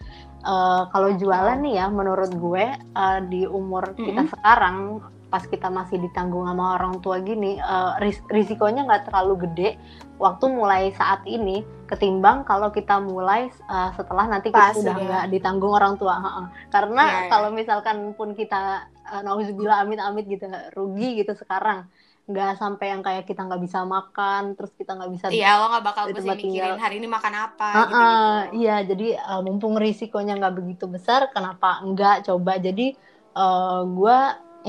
uh, 0.45 0.91
kalau 0.91 1.15
jualan 1.17 1.59
nih 1.63 1.83
ya 1.83 1.87
menurut 1.89 2.31
gue 2.35 2.65
uh, 2.95 3.19
di 3.27 3.47
umur 3.47 3.95
mm-hmm. 3.95 4.05
kita 4.07 4.23
sekarang 4.37 5.01
pas 5.33 5.49
kita 5.49 5.73
masih 5.73 5.97
ditanggung 5.97 6.45
sama 6.45 6.77
orang 6.77 7.01
tua 7.01 7.17
gini 7.25 7.57
uh, 7.57 7.97
ris- 8.05 8.21
risikonya 8.29 8.85
nggak 8.85 9.09
terlalu 9.09 9.49
gede 9.49 9.81
waktu 10.21 10.45
mulai 10.53 10.93
saat 10.93 11.25
ini 11.25 11.65
ketimbang 11.89 12.45
kalau 12.45 12.69
kita 12.69 13.01
mulai 13.01 13.49
uh, 13.65 13.97
setelah 13.97 14.29
nanti 14.29 14.53
kita 14.53 14.77
sudah 14.77 14.93
ya. 14.93 15.05
nggak 15.09 15.25
ditanggung 15.33 15.73
orang 15.73 15.97
tua 15.97 16.21
uh-uh. 16.21 16.47
karena 16.69 17.03
yeah, 17.09 17.17
yeah. 17.25 17.31
kalau 17.33 17.49
misalkan 17.49 18.13
pun 18.13 18.37
kita 18.37 18.85
uh, 19.09 19.25
nauzubillah 19.25 19.81
amit-amit 19.81 20.29
gitu 20.29 20.45
rugi 20.77 21.25
gitu 21.25 21.33
sekarang 21.33 21.89
nggak 22.23 22.55
sampai 22.55 22.95
yang 22.95 23.03
kayak 23.03 23.27
kita 23.27 23.43
nggak 23.43 23.63
bisa 23.67 23.83
makan 23.83 24.55
terus 24.55 24.71
kita 24.79 24.95
nggak 24.95 25.11
bisa 25.11 25.27
iya 25.35 25.59
lo 25.59 25.75
nggak 25.75 25.85
bakal 25.85 26.05
bisa 26.15 26.39
mikirin 26.39 26.79
hari 26.79 27.03
ini 27.03 27.11
makan 27.11 27.35
apa 27.35 27.71
uh, 27.75 27.83
gitu, 27.83 27.91
gitu. 27.91 28.63
iya 28.63 28.77
jadi 28.87 29.09
uh, 29.27 29.41
mumpung 29.43 29.75
risikonya 29.75 30.39
nggak 30.39 30.55
begitu 30.55 30.87
besar 30.87 31.35
kenapa 31.35 31.83
nggak 31.83 32.31
coba 32.31 32.63
jadi 32.63 32.95
uh, 33.35 33.43
eh, 33.43 33.81
gue 33.91 34.19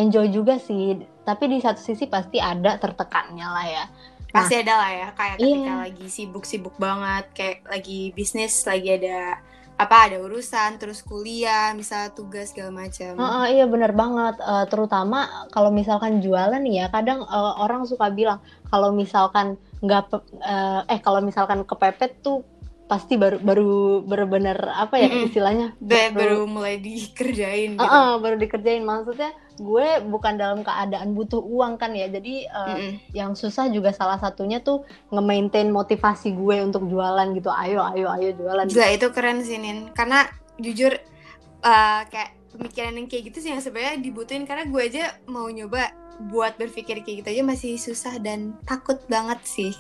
enjoy 0.02 0.28
juga 0.34 0.58
sih 0.58 0.98
tapi 1.22 1.46
di 1.46 1.62
satu 1.62 1.78
sisi 1.78 2.10
pasti 2.10 2.42
ada 2.42 2.82
tertekannya 2.82 3.46
lah 3.46 3.66
ya 3.70 3.86
nah, 3.86 4.34
pasti 4.34 4.56
ada 4.58 4.74
lah 4.74 4.90
ya 4.90 5.08
kayak 5.14 5.36
ketika 5.38 5.62
iya. 5.62 5.74
lagi 5.78 6.08
sibuk-sibuk 6.10 6.76
banget 6.82 7.26
kayak 7.38 7.58
lagi 7.70 8.10
bisnis 8.18 8.66
lagi 8.66 8.98
ada 8.98 9.38
apa 9.74 9.96
ada 10.10 10.18
urusan 10.22 10.78
terus 10.78 11.02
kuliah 11.02 11.74
misal 11.74 12.14
tugas 12.14 12.54
segala 12.54 12.86
macam. 12.86 13.18
Uh, 13.18 13.26
uh, 13.26 13.46
iya 13.50 13.66
benar 13.66 13.92
banget. 13.92 14.38
Uh, 14.40 14.66
terutama 14.70 15.50
kalau 15.50 15.74
misalkan 15.74 16.22
jualan 16.22 16.62
ya 16.70 16.88
kadang 16.94 17.26
uh, 17.26 17.58
orang 17.58 17.84
suka 17.90 18.14
bilang 18.14 18.38
kalau 18.70 18.94
misalkan 18.94 19.58
nggak 19.84 20.14
uh, 20.40 20.88
eh 20.88 21.00
kalau 21.02 21.20
misalkan 21.20 21.66
kepepet 21.66 22.22
tuh 22.22 22.46
pasti 22.84 23.16
baru 23.16 23.40
baru 23.40 24.04
benar-benar 24.04 24.60
apa 24.76 25.00
ya 25.00 25.08
mm 25.08 25.16
-hmm. 25.16 25.28
istilahnya 25.32 25.68
baru, 25.80 26.12
baru 26.14 26.40
mulai 26.46 26.76
dikerjain 26.84 27.80
gitu. 27.80 27.82
uh, 27.82 27.88
uh, 27.88 28.12
baru 28.20 28.36
dikerjain 28.36 28.84
maksudnya 28.84 29.32
gue 29.56 29.88
bukan 30.10 30.36
dalam 30.36 30.66
keadaan 30.66 31.16
butuh 31.16 31.40
uang 31.40 31.80
kan 31.80 31.96
ya 31.96 32.12
jadi 32.12 32.50
uh, 32.52 32.68
mm 32.68 32.76
-hmm. 32.76 32.94
yang 33.16 33.32
susah 33.40 33.72
juga 33.72 33.96
salah 33.96 34.20
satunya 34.20 34.60
tuh 34.60 34.84
nge-maintain 35.16 35.72
motivasi 35.72 36.36
gue 36.36 36.60
untuk 36.62 36.92
jualan 36.92 37.28
gitu 37.34 37.50
ayo 37.50 37.82
ayo 37.96 38.12
ayo 38.20 38.30
jualan 38.36 38.68
Gila 38.68 38.90
itu 38.92 39.08
keren 39.16 39.40
sih 39.42 39.58
Nin 39.58 39.90
karena 39.96 40.28
jujur 40.60 40.94
uh, 41.64 42.02
kayak 42.12 42.36
pemikiran 42.54 42.94
yang 43.00 43.08
kayak 43.10 43.24
gitu 43.34 43.38
sih 43.42 43.50
yang 43.56 43.64
sebenarnya 43.64 43.98
dibutuhin 44.04 44.46
karena 44.46 44.70
gue 44.70 44.82
aja 44.82 45.18
mau 45.26 45.50
nyoba 45.50 46.04
buat 46.30 46.56
berpikir 46.62 47.02
kayak 47.02 47.26
gitu 47.26 47.30
aja 47.34 47.44
masih 47.44 47.74
susah 47.82 48.22
dan 48.22 48.54
takut 48.70 49.02
banget 49.10 49.40
sih. 49.44 49.74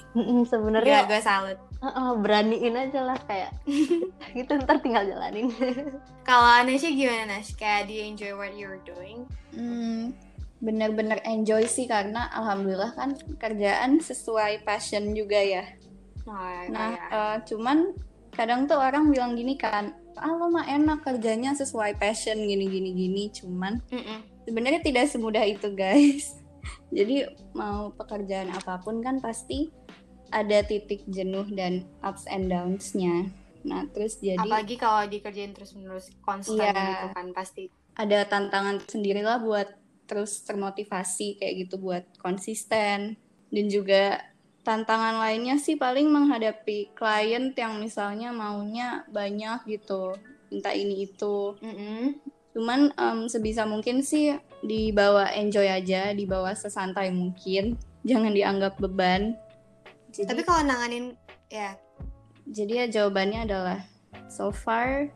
Sebenarnya 0.49 1.05
gue 1.05 1.21
salut. 1.21 1.59
Uh, 1.83 1.91
uh, 1.91 2.11
beraniin 2.15 2.79
aja 2.79 3.03
lah 3.03 3.19
kayak 3.27 3.51
gitu 4.39 4.51
ntar 4.63 4.79
tinggal 4.79 5.03
jalanin. 5.03 5.51
Kalau 6.27 6.47
Anesha 6.47 6.87
gimana 6.87 7.27
Nas? 7.27 7.51
Kayak 7.59 7.91
do 7.91 7.93
you 7.99 8.07
enjoy 8.07 8.31
what 8.39 8.55
you're 8.55 8.79
doing? 8.87 9.27
Hmm, 9.51 10.15
bener-bener 10.63 11.19
enjoy 11.27 11.67
sih 11.67 11.83
karena 11.91 12.31
alhamdulillah 12.31 12.95
kan 12.95 13.19
kerjaan 13.35 13.99
sesuai 13.99 14.63
passion 14.63 15.11
juga 15.11 15.43
ya. 15.43 15.67
Oh, 16.23 16.63
nah, 16.71 16.95
ya. 16.95 17.03
uh, 17.11 17.37
cuman 17.43 17.91
kadang 18.31 18.63
tuh 18.63 18.79
orang 18.79 19.11
bilang 19.11 19.35
gini 19.35 19.59
kan, 19.59 19.91
ah 20.15 20.31
lo 20.31 20.47
mah 20.47 20.63
enak 20.63 21.03
kerjanya 21.03 21.51
sesuai 21.51 21.99
passion 21.99 22.39
gini 22.39 22.63
gini 22.71 22.95
gini, 22.95 23.23
cuman 23.35 23.83
mm 23.91 23.99
-mm 23.99 24.33
sebenarnya 24.47 24.81
tidak 24.83 25.09
semudah 25.09 25.43
itu 25.47 25.71
guys 25.73 26.35
jadi 26.95 27.31
mau 27.55 27.91
pekerjaan 27.95 28.51
apa 28.51 28.79
pun 28.83 28.99
kan 28.99 29.19
pasti 29.19 29.71
ada 30.33 30.65
titik 30.65 31.05
jenuh 31.05 31.45
dan 31.53 31.85
ups 32.01 32.25
and 32.25 32.49
downs-nya. 32.49 33.29
Nah 33.63 33.85
terus 33.93 34.17
jadi 34.19 34.41
apalagi 34.41 34.75
kalau 34.75 35.05
dikerjain 35.05 35.53
terus 35.53 35.77
menerus 35.77 36.09
konstan 36.25 36.73
iya, 36.73 36.73
gitu 36.73 37.07
kan 37.13 37.27
pasti. 37.31 37.63
Ada 37.93 38.25
tantangan 38.25 38.81
sendirilah 38.89 39.37
buat 39.45 39.69
terus 40.09 40.41
termotivasi 40.43 41.37
kayak 41.37 41.53
gitu 41.69 41.75
buat 41.77 42.03
konsisten. 42.17 43.15
Dan 43.53 43.65
juga 43.69 44.17
tantangan 44.65 45.21
lainnya 45.21 45.61
sih 45.61 45.77
paling 45.77 46.09
menghadapi 46.09 46.97
klien 46.97 47.53
yang 47.53 47.77
misalnya 47.77 48.33
maunya 48.33 49.05
banyak 49.13 49.61
gitu 49.69 50.17
minta 50.49 50.73
ini 50.73 51.05
itu. 51.05 51.53
Mm 51.61 51.75
-hmm 51.77 52.33
cuman 52.53 52.93
um, 53.01 53.25
sebisa 53.25 53.65
mungkin 53.65 54.05
sih 54.05 54.37
dibawa 54.61 55.33
enjoy 55.33 55.65
aja 55.65 56.13
dibawa 56.13 56.53
sesantai 56.53 57.09
mungkin. 57.09 57.75
Jangan 58.05 58.31
dianggap 58.31 58.77
beban 58.77 59.33
jadi, 60.13 60.29
tapi 60.29 60.41
kalau 60.45 60.61
nanganin 60.61 61.17
ya. 61.49 61.73
Jadi 62.45 62.73
ya 62.77 62.85
jawabannya 62.85 63.49
adalah 63.49 63.79
so 64.29 64.53
far 64.53 65.09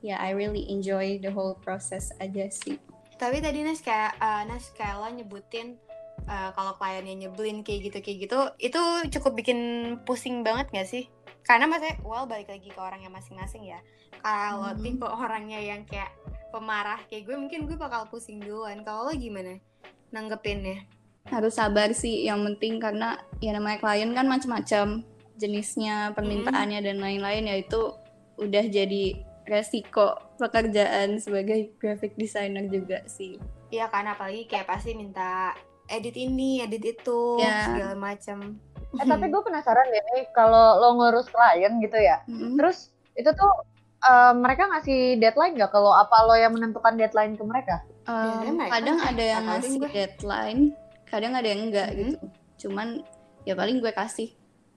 ya 0.00 0.16
yeah, 0.16 0.18
I 0.22 0.32
really 0.32 0.64
enjoy 0.72 1.20
the 1.20 1.28
whole 1.28 1.60
process 1.60 2.08
aja 2.24 2.48
sih. 2.48 2.80
Tapi 3.20 3.44
tadi 3.44 3.60
Nas 3.60 3.84
kayak 3.84 4.16
uh, 4.16 4.48
Nas 4.48 4.72
kayak 4.72 4.96
lo 4.96 5.12
nyebutin 5.12 5.76
uh, 6.24 6.56
kalau 6.56 6.72
kliennya 6.80 7.28
nyebelin 7.28 7.60
kayak 7.60 7.92
gitu 7.92 7.98
kayak 8.00 8.18
gitu 8.24 8.38
itu 8.56 8.80
cukup 9.18 9.36
bikin 9.36 9.60
pusing 10.08 10.40
banget 10.40 10.72
gak 10.72 10.88
sih? 10.88 11.04
Karena 11.44 11.68
maksudnya 11.68 12.00
well 12.00 12.24
balik 12.24 12.48
lagi 12.48 12.72
ke 12.72 12.80
orangnya 12.80 13.12
masing-masing 13.12 13.68
ya. 13.68 13.80
Kalau 14.24 14.72
hmm. 14.72 14.80
tipe 14.80 15.04
orangnya 15.04 15.60
yang 15.60 15.84
kayak 15.84 16.16
pemarah 16.48 17.00
kayak 17.12 17.28
gue 17.28 17.36
mungkin 17.36 17.68
gue 17.68 17.76
bakal 17.76 18.08
pusing 18.08 18.40
duluan. 18.40 18.80
Kalau 18.88 19.10
lo 19.10 19.12
gimana 19.12 19.60
nanggepinnya 20.16 20.99
harus 21.28 21.58
sabar 21.58 21.92
sih 21.92 22.24
yang 22.24 22.40
penting 22.46 22.80
karena 22.80 23.20
ya 23.44 23.52
namanya 23.52 23.78
klien 23.82 24.10
kan 24.16 24.26
macam-macam 24.26 25.04
jenisnya 25.36 26.12
permintaannya 26.16 26.80
mm. 26.80 26.86
dan 26.86 26.96
lain-lain 27.00 27.44
ya 27.48 27.56
itu 27.60 27.92
udah 28.40 28.64
jadi 28.68 29.20
resiko 29.44 30.16
pekerjaan 30.40 31.20
sebagai 31.20 31.76
graphic 31.76 32.16
designer 32.16 32.64
juga 32.68 33.04
sih 33.04 33.36
iya 33.68 33.88
kan 33.92 34.08
apalagi 34.08 34.48
kayak 34.48 34.68
pasti 34.68 34.96
minta 34.96 35.52
edit 35.90 36.16
ini 36.16 36.64
edit 36.64 36.98
itu 36.98 37.40
yeah. 37.40 37.68
segala 37.68 37.96
macam 37.96 38.56
eh 38.90 39.06
tapi 39.06 39.30
gue 39.30 39.42
penasaran 39.44 39.86
deh 39.86 40.26
kalau 40.34 40.82
lo 40.82 40.98
ngurus 40.98 41.30
klien 41.30 41.78
gitu 41.78 41.98
ya 42.00 42.24
mm 42.26 42.32
-hmm. 42.34 42.52
terus 42.58 42.90
itu 43.14 43.30
tuh 43.36 43.70
uh, 44.04 44.32
mereka 44.36 44.68
ngasih 44.68 45.20
deadline 45.20 45.56
nggak 45.56 45.72
kalau 45.72 45.92
apa 45.92 46.16
lo 46.24 46.34
yang 46.36 46.52
menentukan 46.56 46.96
deadline 46.96 47.36
ke 47.36 47.44
mereka? 47.44 47.84
Um, 48.08 48.58
kadang 48.66 48.98
ada 48.98 49.22
yang 49.22 49.44
ngasih 49.46 49.78
deadline, 49.92 50.72
kadang 51.10 51.34
ada 51.34 51.48
yang 51.50 51.68
enggak 51.68 51.90
mm 51.90 51.94
-hmm. 51.94 52.00
gitu. 52.14 52.26
Cuman 52.66 52.88
ya 53.44 53.58
paling 53.58 53.82
gue 53.82 53.92
kasih 53.92 54.30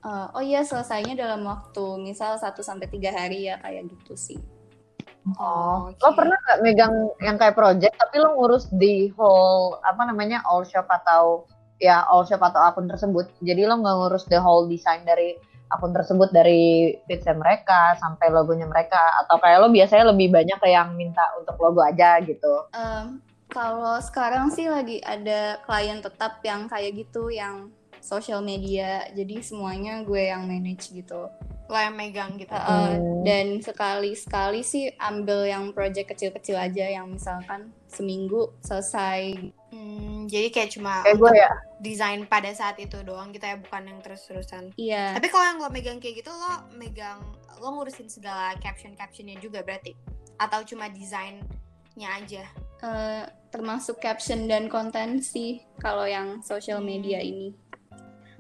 uh, 0.03 0.27
oh 0.35 0.43
iya 0.43 0.61
selesainya 0.61 1.15
dalam 1.15 1.41
waktu 1.47 1.83
misal 2.03 2.35
1 2.35 2.53
sampai 2.59 2.87
tiga 2.91 3.15
hari 3.15 3.47
ya 3.49 3.57
kayak 3.63 3.89
gitu 3.89 4.13
sih. 4.19 4.39
Oh, 5.39 5.87
okay. 5.87 6.03
lo 6.03 6.09
pernah 6.19 6.35
nggak 6.35 6.59
megang 6.67 6.95
yang 7.23 7.39
kayak 7.39 7.55
project 7.55 7.95
tapi 7.95 8.19
lo 8.19 8.35
ngurus 8.35 8.67
di 8.75 9.07
whole 9.15 9.79
apa 9.87 10.03
namanya 10.03 10.43
all 10.43 10.67
shop 10.67 10.83
atau 10.91 11.47
ya 11.79 12.03
all 12.11 12.27
shop 12.27 12.43
atau 12.43 12.59
akun 12.59 12.91
tersebut. 12.91 13.31
Jadi 13.39 13.63
lo 13.63 13.79
nggak 13.79 13.95
ngurus 14.03 14.27
the 14.27 14.35
whole 14.35 14.67
design 14.67 15.07
dari 15.07 15.39
akun 15.71 15.95
tersebut 15.95 16.29
dari 16.35 16.91
pixel 17.07 17.39
mereka 17.39 17.95
sampai 17.97 18.29
logonya 18.35 18.67
mereka 18.67 18.99
atau 19.23 19.39
kayak 19.39 19.63
lo 19.63 19.71
biasanya 19.71 20.11
lebih 20.11 20.27
banyak 20.29 20.59
yang 20.67 20.91
minta 20.99 21.23
untuk 21.39 21.55
logo 21.55 21.79
aja 21.79 22.19
gitu. 22.19 22.67
Um, 22.75 23.23
kalau 23.53 24.01
sekarang 24.01 24.49
sih 24.49 24.65
lagi 24.65 24.97
ada 25.05 25.61
klien 25.61 26.01
tetap 26.01 26.41
yang 26.41 26.65
kayak 26.65 27.05
gitu 27.05 27.29
yang 27.29 27.69
social 28.01 28.41
media. 28.41 29.05
Jadi 29.13 29.39
semuanya 29.45 30.01
gue 30.01 30.27
yang 30.33 30.49
manage 30.49 30.89
gitu. 30.89 31.29
Lo 31.69 31.77
yang 31.79 31.95
megang 31.95 32.35
gitu. 32.35 32.51
Uh, 32.51 32.67
oh. 32.67 32.89
dan 33.23 33.61
sekali 33.63 34.17
sekali 34.17 34.65
sih 34.65 34.91
ambil 34.99 35.47
yang 35.47 35.71
project 35.71 36.11
kecil-kecil 36.11 36.59
aja 36.59 36.91
yang 36.91 37.07
misalkan 37.07 37.71
seminggu 37.87 38.51
selesai. 38.59 39.53
Hmm, 39.71 40.27
jadi 40.27 40.51
kayak 40.51 40.69
cuma 40.75 41.05
kayak 41.05 41.17
gue 41.21 41.31
ya? 41.33 41.51
desain 41.79 42.21
pada 42.27 42.51
saat 42.51 42.77
itu 42.81 42.99
doang 43.05 43.31
gitu 43.31 43.47
ya 43.47 43.55
bukan 43.55 43.85
yang 43.85 43.99
terus-terusan. 44.03 44.75
Iya. 44.75 45.15
Tapi 45.15 45.27
kalau 45.31 45.45
yang 45.47 45.57
lo 45.61 45.69
megang 45.71 46.01
kayak 46.03 46.25
gitu 46.25 46.33
lo 46.33 46.67
megang 46.75 47.21
lo 47.61 47.69
ngurusin 47.79 48.11
segala 48.11 48.57
caption 48.59 48.97
captionnya 48.97 49.39
juga 49.39 49.63
berarti? 49.63 49.95
Atau 50.35 50.67
cuma 50.67 50.91
desainnya 50.91 52.09
aja? 52.11 52.43
Uh, 52.83 53.23
termasuk 53.53 54.01
caption 54.01 54.49
dan 54.49 54.65
konten 54.65 55.21
sih 55.21 55.61
kalau 55.77 56.09
yang 56.09 56.41
social 56.41 56.81
media 56.81 57.21
hmm. 57.21 57.29
ini. 57.29 57.49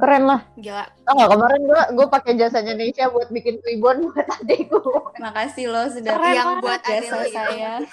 Keren 0.01 0.25
lah. 0.25 0.41
Gila. 0.57 0.89
Oh 1.05 1.13
nggak 1.13 1.31
kemarin 1.37 1.61
gue 1.69 1.81
gue 1.93 2.07
pakai 2.09 2.33
jasanya 2.33 2.73
Indonesia 2.73 3.13
buat 3.13 3.29
bikin 3.29 3.61
ribbon 3.61 4.09
buat 4.09 4.25
adikku. 4.41 4.81
Makasih 5.21 5.69
lo 5.69 5.85
sudah 5.93 6.17
keren 6.17 6.33
yang 6.33 6.57
buat 6.65 6.81
jasa 6.81 7.29
saya. 7.29 7.73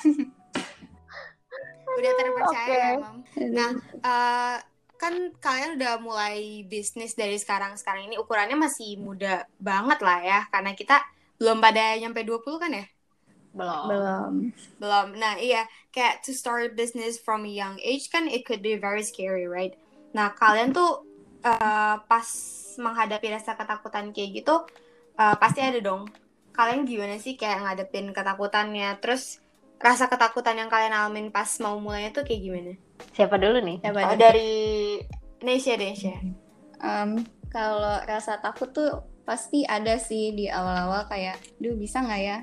Udah 2.00 2.12
terpercaya 2.16 2.64
okay. 2.64 2.80
ya 2.80 2.96
mam. 2.96 3.16
Nah 3.52 3.70
uh, 4.00 4.56
kan 4.94 5.14
kalian 5.42 5.74
udah 5.76 6.00
mulai 6.00 6.64
bisnis 6.64 7.12
dari 7.12 7.36
sekarang. 7.36 7.76
Sekarang 7.76 8.08
ini 8.08 8.16
ukurannya 8.16 8.56
masih 8.56 8.96
muda 8.96 9.44
banget 9.60 10.00
lah 10.00 10.24
ya. 10.24 10.40
Karena 10.48 10.72
kita 10.72 10.96
belum 11.36 11.60
pada 11.60 12.00
nyampe 12.00 12.24
20 12.24 12.62
kan 12.62 12.72
ya 12.72 12.86
belum. 13.56 13.84
Belum. 13.90 14.32
Belum. 14.78 15.06
Nah 15.18 15.38
iya 15.40 15.66
kayak 15.90 16.22
to 16.22 16.30
start 16.34 16.78
business 16.78 17.18
from 17.18 17.46
a 17.46 17.52
young 17.52 17.76
age 17.82 18.08
kan 18.08 18.30
it 18.30 18.46
could 18.46 18.62
be 18.62 18.78
very 18.78 19.02
scary 19.02 19.50
right? 19.50 19.74
Nah 20.14 20.32
kalian 20.34 20.70
tuh 20.70 21.06
uh, 21.42 22.00
pas 22.04 22.28
menghadapi 22.78 23.28
rasa 23.34 23.58
ketakutan 23.58 24.14
kayak 24.14 24.44
gitu 24.44 24.54
uh, 25.18 25.34
pasti 25.38 25.60
ada 25.60 25.82
dong. 25.82 26.06
Kalian 26.54 26.86
gimana 26.86 27.16
sih 27.18 27.34
kayak 27.34 27.62
ngadepin 27.66 28.10
ketakutannya? 28.14 28.98
Terus 29.02 29.42
rasa 29.80 30.06
ketakutan 30.06 30.60
yang 30.60 30.68
kalian 30.68 30.92
alamin 30.92 31.32
pas 31.32 31.48
mau 31.62 31.78
mulainya 31.80 32.12
tuh 32.12 32.22
kayak 32.26 32.40
gimana? 32.42 32.72
Siapa 33.16 33.40
dulu 33.40 33.58
nih? 33.64 33.78
Siapa 33.80 34.00
oh, 34.02 34.18
dari 34.18 34.50
Nesha 35.40 35.74
Nesha 35.80 36.14
um, 36.80 37.24
kalau 37.52 38.00
rasa 38.08 38.40
takut 38.40 38.72
tuh 38.72 39.04
pasti 39.24 39.62
ada 39.68 40.00
sih 40.00 40.34
di 40.34 40.50
awal-awal 40.50 41.06
kayak 41.06 41.38
duh 41.62 41.76
bisa 41.76 42.02
nggak 42.02 42.22
ya 42.24 42.38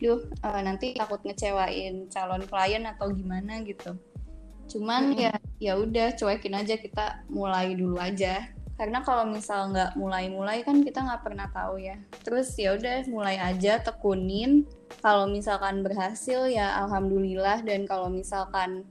duh 0.00 0.24
uh, 0.40 0.60
nanti 0.64 0.96
takut 0.96 1.20
ngecewain 1.20 2.08
calon 2.08 2.42
klien 2.48 2.82
atau 2.88 3.12
gimana 3.12 3.60
gitu. 3.62 3.94
Cuman 4.70 5.12
ya 5.12 5.36
ya 5.60 5.76
udah 5.76 6.16
cuekin 6.16 6.56
aja 6.56 6.80
kita 6.80 7.28
mulai 7.28 7.76
dulu 7.76 8.00
aja. 8.00 8.48
Karena 8.80 9.04
kalau 9.04 9.28
misal 9.28 9.76
nggak 9.76 9.92
mulai-mulai 10.00 10.64
kan 10.64 10.80
kita 10.80 11.04
nggak 11.04 11.20
pernah 11.20 11.52
tahu 11.52 11.76
ya. 11.76 12.00
Terus 12.24 12.56
ya 12.56 12.72
udah 12.80 13.04
mulai 13.12 13.36
aja 13.36 13.76
tekunin. 13.84 14.64
Kalau 15.04 15.28
misalkan 15.28 15.84
berhasil 15.84 16.48
ya 16.48 16.80
alhamdulillah. 16.80 17.60
Dan 17.60 17.84
kalau 17.84 18.08
misalkan 18.08 18.88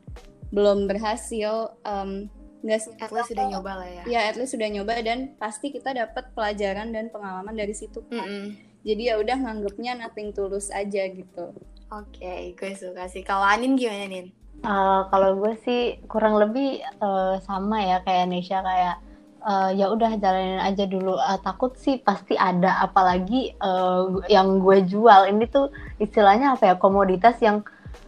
belum 0.54 0.86
berhasil 0.86 1.74
um, 1.90 2.30
nggak 2.62 3.02
at 3.02 3.10
least 3.10 3.34
sudah 3.34 3.50
nyoba 3.50 3.82
lah 3.82 3.90
ya. 3.90 4.04
Ya 4.06 4.20
at 4.30 4.38
least 4.38 4.54
sudah 4.54 4.70
nyoba 4.70 5.02
dan 5.02 5.34
pasti 5.42 5.74
kita 5.74 5.90
dapat 5.96 6.38
pelajaran 6.38 6.94
dan 6.94 7.10
pengalaman 7.10 7.58
dari 7.58 7.74
situ. 7.74 8.06
Kan. 8.06 8.14
Mm 8.14 8.26
-hmm. 8.30 8.69
Jadi 8.84 9.14
ya 9.14 9.16
udah 9.20 9.38
nganggepnya 9.38 10.00
nothing 10.00 10.32
tulus 10.32 10.72
aja 10.72 11.08
gitu. 11.12 11.52
Oke 11.90 12.22
okay, 12.22 12.42
gue 12.54 12.72
suka 12.78 13.10
sih. 13.10 13.26
Kalau 13.26 13.44
Anin 13.44 13.74
gimana 13.74 14.06
Nin? 14.06 14.30
Uh, 14.60 15.08
kalau 15.08 15.40
gue 15.40 15.56
sih 15.64 16.04
kurang 16.12 16.36
lebih 16.36 16.84
uh, 17.00 17.40
sama 17.44 17.80
ya 17.80 17.98
kayak 18.04 18.28
Nesha 18.28 18.60
kayak 18.60 18.96
uh, 19.44 19.72
ya 19.72 19.88
udah 19.92 20.20
jalanin 20.20 20.60
aja 20.60 20.84
dulu. 20.86 21.16
Uh, 21.16 21.40
takut 21.40 21.76
sih 21.80 22.00
pasti 22.00 22.36
ada 22.36 22.84
apalagi 22.84 23.56
uh, 23.64 24.22
yang 24.28 24.60
gue 24.60 24.84
jual. 24.84 25.28
Ini 25.32 25.44
tuh 25.48 25.72
istilahnya 26.00 26.56
apa 26.56 26.72
ya 26.72 26.76
komoditas 26.76 27.40
yang 27.40 27.64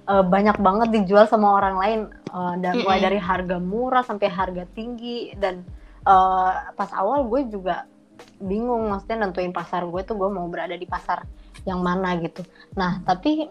uh, 0.08 0.24
banyak 0.24 0.60
banget 0.60 0.92
dijual 0.92 1.26
sama 1.28 1.56
orang 1.56 1.76
lain. 1.80 2.02
Uh, 2.32 2.56
dan 2.64 2.80
mulai 2.80 3.04
dari 3.04 3.20
harga 3.20 3.60
murah 3.60 4.04
sampai 4.04 4.28
harga 4.32 4.64
tinggi. 4.76 5.36
Dan 5.36 5.64
uh, 6.08 6.72
pas 6.76 6.92
awal 6.96 7.28
gue 7.28 7.48
juga 7.48 7.88
bingung 8.42 8.90
maksudnya 8.90 9.28
nentuin 9.30 9.54
pasar 9.54 9.86
gue 9.86 10.02
tuh 10.02 10.18
gue 10.18 10.30
mau 10.30 10.50
berada 10.50 10.74
di 10.74 10.86
pasar 10.90 11.24
yang 11.64 11.80
mana 11.86 12.18
gitu. 12.20 12.42
Nah 12.76 13.00
tapi 13.06 13.48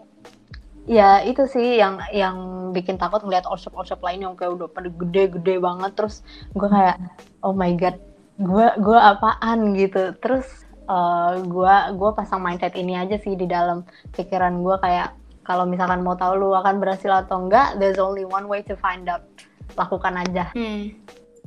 ya 0.89 1.21
itu 1.23 1.45
sih 1.47 1.79
yang 1.79 2.01
yang 2.11 2.37
bikin 2.75 2.97
takut 2.97 3.21
ngeliat 3.23 3.45
all 3.45 3.59
shop 3.59 4.01
lain 4.01 4.25
yang 4.25 4.33
kayak 4.35 4.57
udah 4.59 4.67
pada 4.67 4.91
gede-gede 4.91 5.57
banget. 5.63 5.91
Terus 5.95 6.21
gue 6.51 6.69
kayak 6.69 6.97
oh 7.41 7.55
my 7.55 7.71
god 7.79 7.97
gue 8.41 8.67
gue 8.79 8.99
apaan 8.99 9.73
gitu. 9.79 10.11
Terus 10.19 10.47
uh, 10.91 11.37
eh, 11.37 11.45
gue 11.45 11.75
gue 11.95 12.09
pasang 12.11 12.41
mindset 12.43 12.75
ini 12.75 12.99
aja 12.99 13.15
sih 13.21 13.37
di 13.39 13.47
dalam 13.47 13.87
pikiran 14.11 14.59
gue 14.59 14.75
kayak 14.81 15.15
kalau 15.41 15.65
misalkan 15.65 16.05
mau 16.05 16.13
tahu 16.13 16.37
lu 16.37 16.53
akan 16.53 16.77
berhasil 16.77 17.09
atau 17.25 17.49
enggak 17.49 17.75
there's 17.81 17.97
only 17.97 18.27
one 18.27 18.45
way 18.45 18.61
to 18.65 18.75
find 18.77 19.07
out. 19.07 19.23
Lakukan 19.79 20.19
aja. 20.19 20.51
Hmm. 20.51 20.91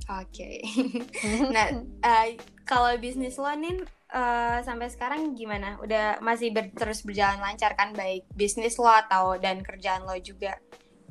oke. 0.04 0.32
Okay. 0.32 0.60
nah 1.54 1.66
uh, 2.04 2.26
kalau 2.64 2.90
bisnis 2.96 3.36
lo 3.36 3.48
nih 3.52 3.84
uh, 4.12 4.58
sampai 4.64 4.88
sekarang 4.88 5.36
gimana? 5.36 5.76
Udah 5.80 6.18
masih 6.24 6.50
ber 6.50 6.72
terus 6.72 7.04
berjalan 7.04 7.40
lancar 7.40 7.76
kan 7.76 7.92
baik 7.92 8.24
bisnis 8.32 8.80
lo 8.80 8.88
atau 8.88 9.36
dan 9.36 9.60
kerjaan 9.60 10.04
lo 10.08 10.16
juga? 10.18 10.56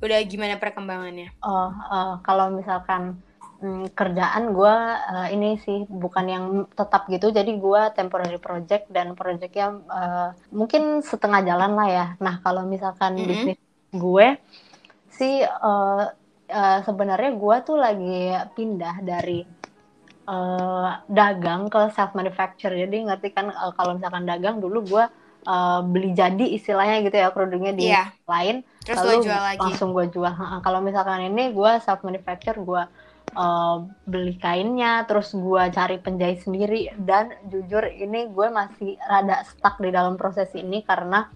Udah 0.04 0.20
gimana 0.28 0.60
perkembangannya? 0.60 1.32
Oh, 1.46 1.72
uh, 1.72 2.20
kalau 2.26 2.52
misalkan 2.52 3.22
um, 3.64 3.88
kerjaan 3.94 4.52
gue 4.52 4.76
uh, 5.00 5.28
ini 5.32 5.56
sih 5.64 5.88
bukan 5.88 6.26
yang 6.28 6.46
tetap 6.74 7.08
gitu, 7.08 7.32
jadi 7.32 7.48
gue 7.48 7.82
temporary 7.96 8.42
project 8.42 8.92
dan 8.92 9.16
projectnya 9.16 9.80
uh, 9.88 10.30
mungkin 10.52 11.00
setengah 11.00 11.46
jalan 11.48 11.72
lah 11.78 11.88
ya. 11.88 12.06
Nah 12.20 12.44
kalau 12.44 12.68
misalkan 12.68 13.16
mm 13.16 13.20
-hmm. 13.22 13.30
bisnis 13.30 13.60
gue 13.94 14.28
sih 15.14 15.46
uh, 15.46 16.04
uh, 16.50 16.80
sebenarnya 16.82 17.32
gue 17.38 17.56
tuh 17.62 17.78
lagi 17.78 18.34
pindah 18.58 19.06
dari 19.06 19.46
uh, 20.28 21.02
dagang 21.12 21.68
ke 21.68 21.92
self 21.92 22.16
manufacture 22.16 22.74
jadi 22.74 23.08
ngerti 23.08 23.34
kan 23.36 23.52
uh, 23.52 23.72
kalau 23.76 23.98
misalkan 23.98 24.24
dagang 24.24 24.60
dulu 24.64 24.84
gue 24.84 25.06
uh, 25.48 25.80
beli 25.84 26.16
jadi 26.16 26.46
istilahnya 26.56 27.04
gitu 27.04 27.18
ya 27.20 27.30
produknya 27.32 27.74
di 27.76 27.92
yeah. 27.92 28.12
lain 28.28 28.64
Terus 28.84 29.00
lalu 29.00 29.28
jual 29.28 29.42
lagi. 29.44 29.60
langsung 29.60 29.90
gue 29.96 30.06
jual 30.12 30.34
kalau 30.66 30.80
misalkan 30.84 31.32
ini 31.32 31.52
gue 31.52 31.72
self 31.84 32.04
manufacture 32.04 32.58
gue 32.60 32.84
uh, 33.36 33.78
beli 34.08 34.36
kainnya 34.40 35.04
terus 35.08 35.32
gue 35.36 35.64
cari 35.72 35.98
penjahit 36.00 36.44
sendiri 36.44 36.92
dan 37.00 37.32
jujur 37.48 37.84
ini 37.88 38.30
gue 38.32 38.48
masih 38.52 39.00
rada 39.04 39.44
stuck 39.48 39.80
di 39.80 39.90
dalam 39.92 40.16
proses 40.16 40.52
ini 40.56 40.82
karena 40.84 41.28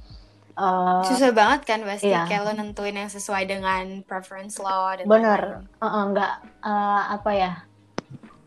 Uh, 0.57 1.05
susah 1.05 1.37
banget 1.37 1.69
kan 1.69 1.85
pasti 1.85 2.09
iya. 2.09 2.25
kayak 2.25 2.49
lo 2.49 2.51
nentuin 2.57 2.97
yang 2.97 3.13
sesuai 3.13 3.45
dengan 3.45 4.01
preference 4.01 4.57
lo 4.57 4.89
dan 4.97 5.05
bener 5.05 5.69
uh, 5.77 5.85
uh, 5.85 6.03
nggak 6.09 6.33
uh, 6.65 7.01
apa 7.13 7.31
ya 7.37 7.53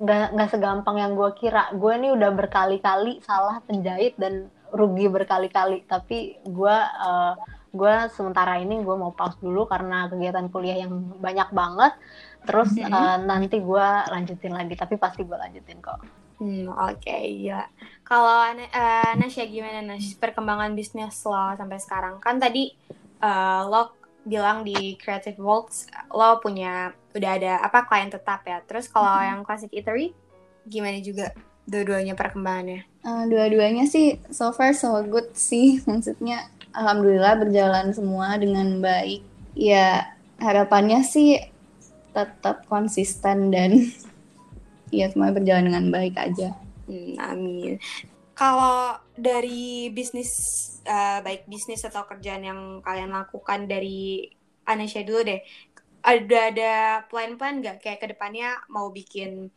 nggak 0.00 0.26
nggak 0.32 0.48
segampang 0.48 0.96
yang 0.96 1.12
gue 1.12 1.30
kira 1.36 1.68
gue 1.76 1.92
ini 1.92 2.08
udah 2.16 2.30
berkali-kali 2.32 3.20
salah 3.20 3.60
penjahit 3.68 4.16
dan 4.16 4.48
rugi 4.72 5.12
berkali-kali 5.12 5.84
tapi 5.84 6.40
gue 6.40 6.76
uh, 7.04 7.36
gue 7.70 7.94
sementara 8.16 8.58
ini 8.58 8.80
gue 8.80 8.96
mau 8.96 9.12
pause 9.12 9.36
dulu 9.38 9.68
karena 9.68 10.08
kegiatan 10.08 10.48
kuliah 10.48 10.82
yang 10.82 11.14
banyak 11.20 11.52
banget 11.52 11.92
terus 12.48 12.72
mm 12.72 12.88
-hmm. 12.88 12.96
uh, 12.96 13.16
nanti 13.28 13.60
gue 13.60 13.86
lanjutin 14.08 14.56
lagi 14.56 14.74
tapi 14.74 14.96
pasti 14.96 15.22
gue 15.22 15.36
lanjutin 15.36 15.78
kok 15.78 16.00
Hmm, 16.40 16.72
oke, 16.72 17.04
okay, 17.04 17.52
ya. 17.52 17.68
Kalau 18.00 18.48
uh, 18.48 19.12
Nasya 19.20 19.44
gimana 19.44 19.84
Nas? 19.84 20.16
Perkembangan 20.16 20.72
bisnis 20.72 21.20
lo 21.28 21.36
sampai 21.52 21.76
sekarang? 21.76 22.16
Kan 22.16 22.40
tadi 22.40 22.72
uh, 23.20 23.68
lo 23.68 23.99
bilang 24.24 24.62
di 24.66 24.96
Creative 25.00 25.38
Walks 25.40 25.88
lo 26.12 26.40
punya 26.44 26.92
udah 27.16 27.30
ada 27.40 27.52
apa 27.64 27.86
klien 27.88 28.12
tetap 28.12 28.44
ya. 28.44 28.60
Terus 28.64 28.86
kalau 28.86 29.10
hmm. 29.10 29.26
yang 29.26 29.38
Classic 29.44 29.70
Eatery 29.72 30.12
gimana 30.68 31.00
juga 31.00 31.32
dua-duanya 31.64 32.14
perkembangannya? 32.18 32.84
Uh, 33.00 33.24
dua-duanya 33.30 33.88
sih 33.88 34.20
so 34.28 34.52
far 34.52 34.76
so 34.76 35.00
good 35.06 35.32
sih. 35.32 35.80
Maksudnya 35.88 36.48
alhamdulillah 36.76 37.40
berjalan 37.40 37.94
semua 37.96 38.36
dengan 38.36 38.78
baik. 38.78 39.24
Ya 39.56 40.14
harapannya 40.40 41.02
sih 41.02 41.40
tetap 42.10 42.66
konsisten 42.66 43.54
dan 43.54 43.90
ya 44.94 45.06
semua 45.10 45.30
berjalan 45.32 45.70
dengan 45.70 45.86
baik 45.90 46.14
aja. 46.18 46.54
Hmm, 46.90 47.14
amin. 47.18 47.78
Kalau 48.40 48.96
dari 49.20 49.92
bisnis 49.92 50.32
uh, 50.88 51.20
baik 51.20 51.44
bisnis 51.44 51.84
atau 51.84 52.08
kerjaan 52.08 52.40
yang 52.40 52.60
kalian 52.80 53.12
lakukan 53.12 53.68
dari 53.68 54.32
Anesha 54.64 55.04
dulu 55.04 55.28
deh 55.28 55.44
ada 56.00 56.48
ada 56.48 56.72
plan-plan 57.12 57.60
nggak 57.60 57.84
kayak 57.84 58.00
ke 58.00 58.06
depannya 58.16 58.56
mau 58.72 58.88
bikin 58.88 59.52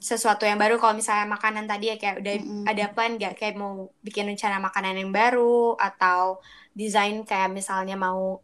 sesuatu 0.00 0.48
yang 0.48 0.56
baru 0.56 0.80
kalau 0.80 0.96
misalnya 0.96 1.28
makanan 1.28 1.68
tadi 1.68 1.92
ya 1.92 1.96
kayak 2.00 2.24
udah 2.24 2.34
mm-hmm. 2.40 2.64
ada 2.72 2.84
plan 2.96 3.20
nggak 3.20 3.36
kayak 3.36 3.54
mau 3.60 3.92
bikin 4.00 4.32
rencana 4.32 4.56
makanan 4.64 4.96
yang 4.96 5.12
baru 5.12 5.76
atau 5.76 6.40
desain 6.72 7.20
kayak 7.28 7.52
misalnya 7.52 8.00
mau 8.00 8.40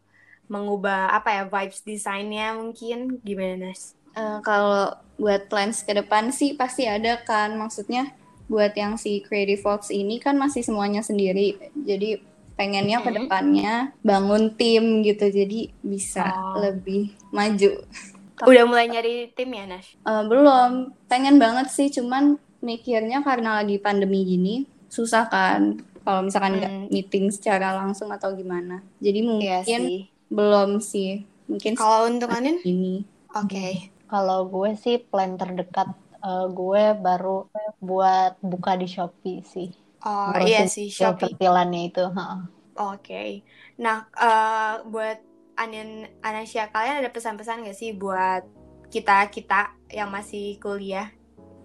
mengubah 0.52 1.16
apa 1.16 1.32
ya 1.32 1.42
vibes 1.48 1.80
desainnya 1.88 2.52
mungkin 2.52 3.24
gimana 3.24 3.72
Nas? 3.72 3.96
Uh, 4.12 4.44
kalau 4.44 4.92
buat 5.16 5.48
plans 5.48 5.80
ke 5.80 5.96
depan 5.96 6.28
sih 6.28 6.52
pasti 6.54 6.84
ada 6.84 7.24
kan 7.24 7.56
maksudnya 7.56 8.12
buat 8.48 8.72
yang 8.74 8.96
si 8.96 9.20
Creative 9.22 9.60
Fox 9.60 9.92
ini 9.92 10.18
kan 10.18 10.40
masih 10.40 10.64
semuanya 10.64 11.04
sendiri. 11.04 11.60
Jadi 11.76 12.18
pengennya 12.58 12.98
ke 13.04 13.10
depannya 13.14 13.94
bangun 14.02 14.56
tim 14.58 15.06
gitu. 15.06 15.30
Jadi 15.30 15.70
bisa 15.84 16.26
oh. 16.26 16.64
lebih 16.64 17.14
maju. 17.30 17.84
Udah 18.48 18.64
mulai 18.66 18.90
nyari 18.90 19.30
tim 19.36 19.50
ya, 19.52 19.64
Nash? 19.68 19.94
Uh, 20.02 20.26
belum. 20.26 20.96
Pengen 21.06 21.36
banget 21.38 21.70
sih, 21.70 21.90
cuman 21.92 22.38
mikirnya 22.58 23.22
karena 23.22 23.62
lagi 23.62 23.78
pandemi 23.78 24.26
gini 24.26 24.66
susah 24.90 25.28
kan. 25.28 25.78
Kalau 26.02 26.24
misalkan 26.24 26.56
nggak 26.56 26.72
hmm. 26.72 26.88
meeting 26.88 27.28
secara 27.28 27.76
langsung 27.76 28.08
atau 28.08 28.32
gimana. 28.32 28.80
Jadi 28.98 29.20
iya 29.20 29.28
mungkin 29.28 29.60
iya 29.68 29.78
sih. 29.84 30.00
belum 30.32 30.70
sih. 30.80 31.10
Mungkin 31.48 31.76
kalau 31.76 32.08
untuk 32.08 32.32
Anin 32.32 32.56
ini. 32.64 33.04
Oke. 33.36 33.52
Okay. 33.52 33.72
Kalau 34.08 34.48
gue 34.48 34.72
sih 34.80 34.96
plan 35.04 35.36
terdekat 35.36 35.92
uh, 36.22 36.46
gue 36.50 36.84
baru 36.98 37.46
buat 37.82 38.38
buka 38.42 38.78
di 38.78 38.88
Shopee 38.90 39.42
sih. 39.44 39.70
Oh 40.06 40.34
iya 40.42 40.66
sih 40.70 40.90
Shopee. 40.90 41.34
Pertilannya 41.34 41.82
itu. 41.90 42.04
Oke. 42.08 42.42
Okay. 42.78 43.30
Nah 43.82 44.06
uh, 44.14 44.86
buat 44.86 45.18
Anin 45.58 46.06
Anasya 46.22 46.70
kalian 46.70 47.02
ada 47.02 47.10
pesan-pesan 47.10 47.66
gak 47.66 47.78
sih 47.78 47.94
buat 47.98 48.46
kita 48.94 49.26
kita 49.34 49.74
yang 49.90 50.08
masih 50.08 50.56
kuliah? 50.62 51.10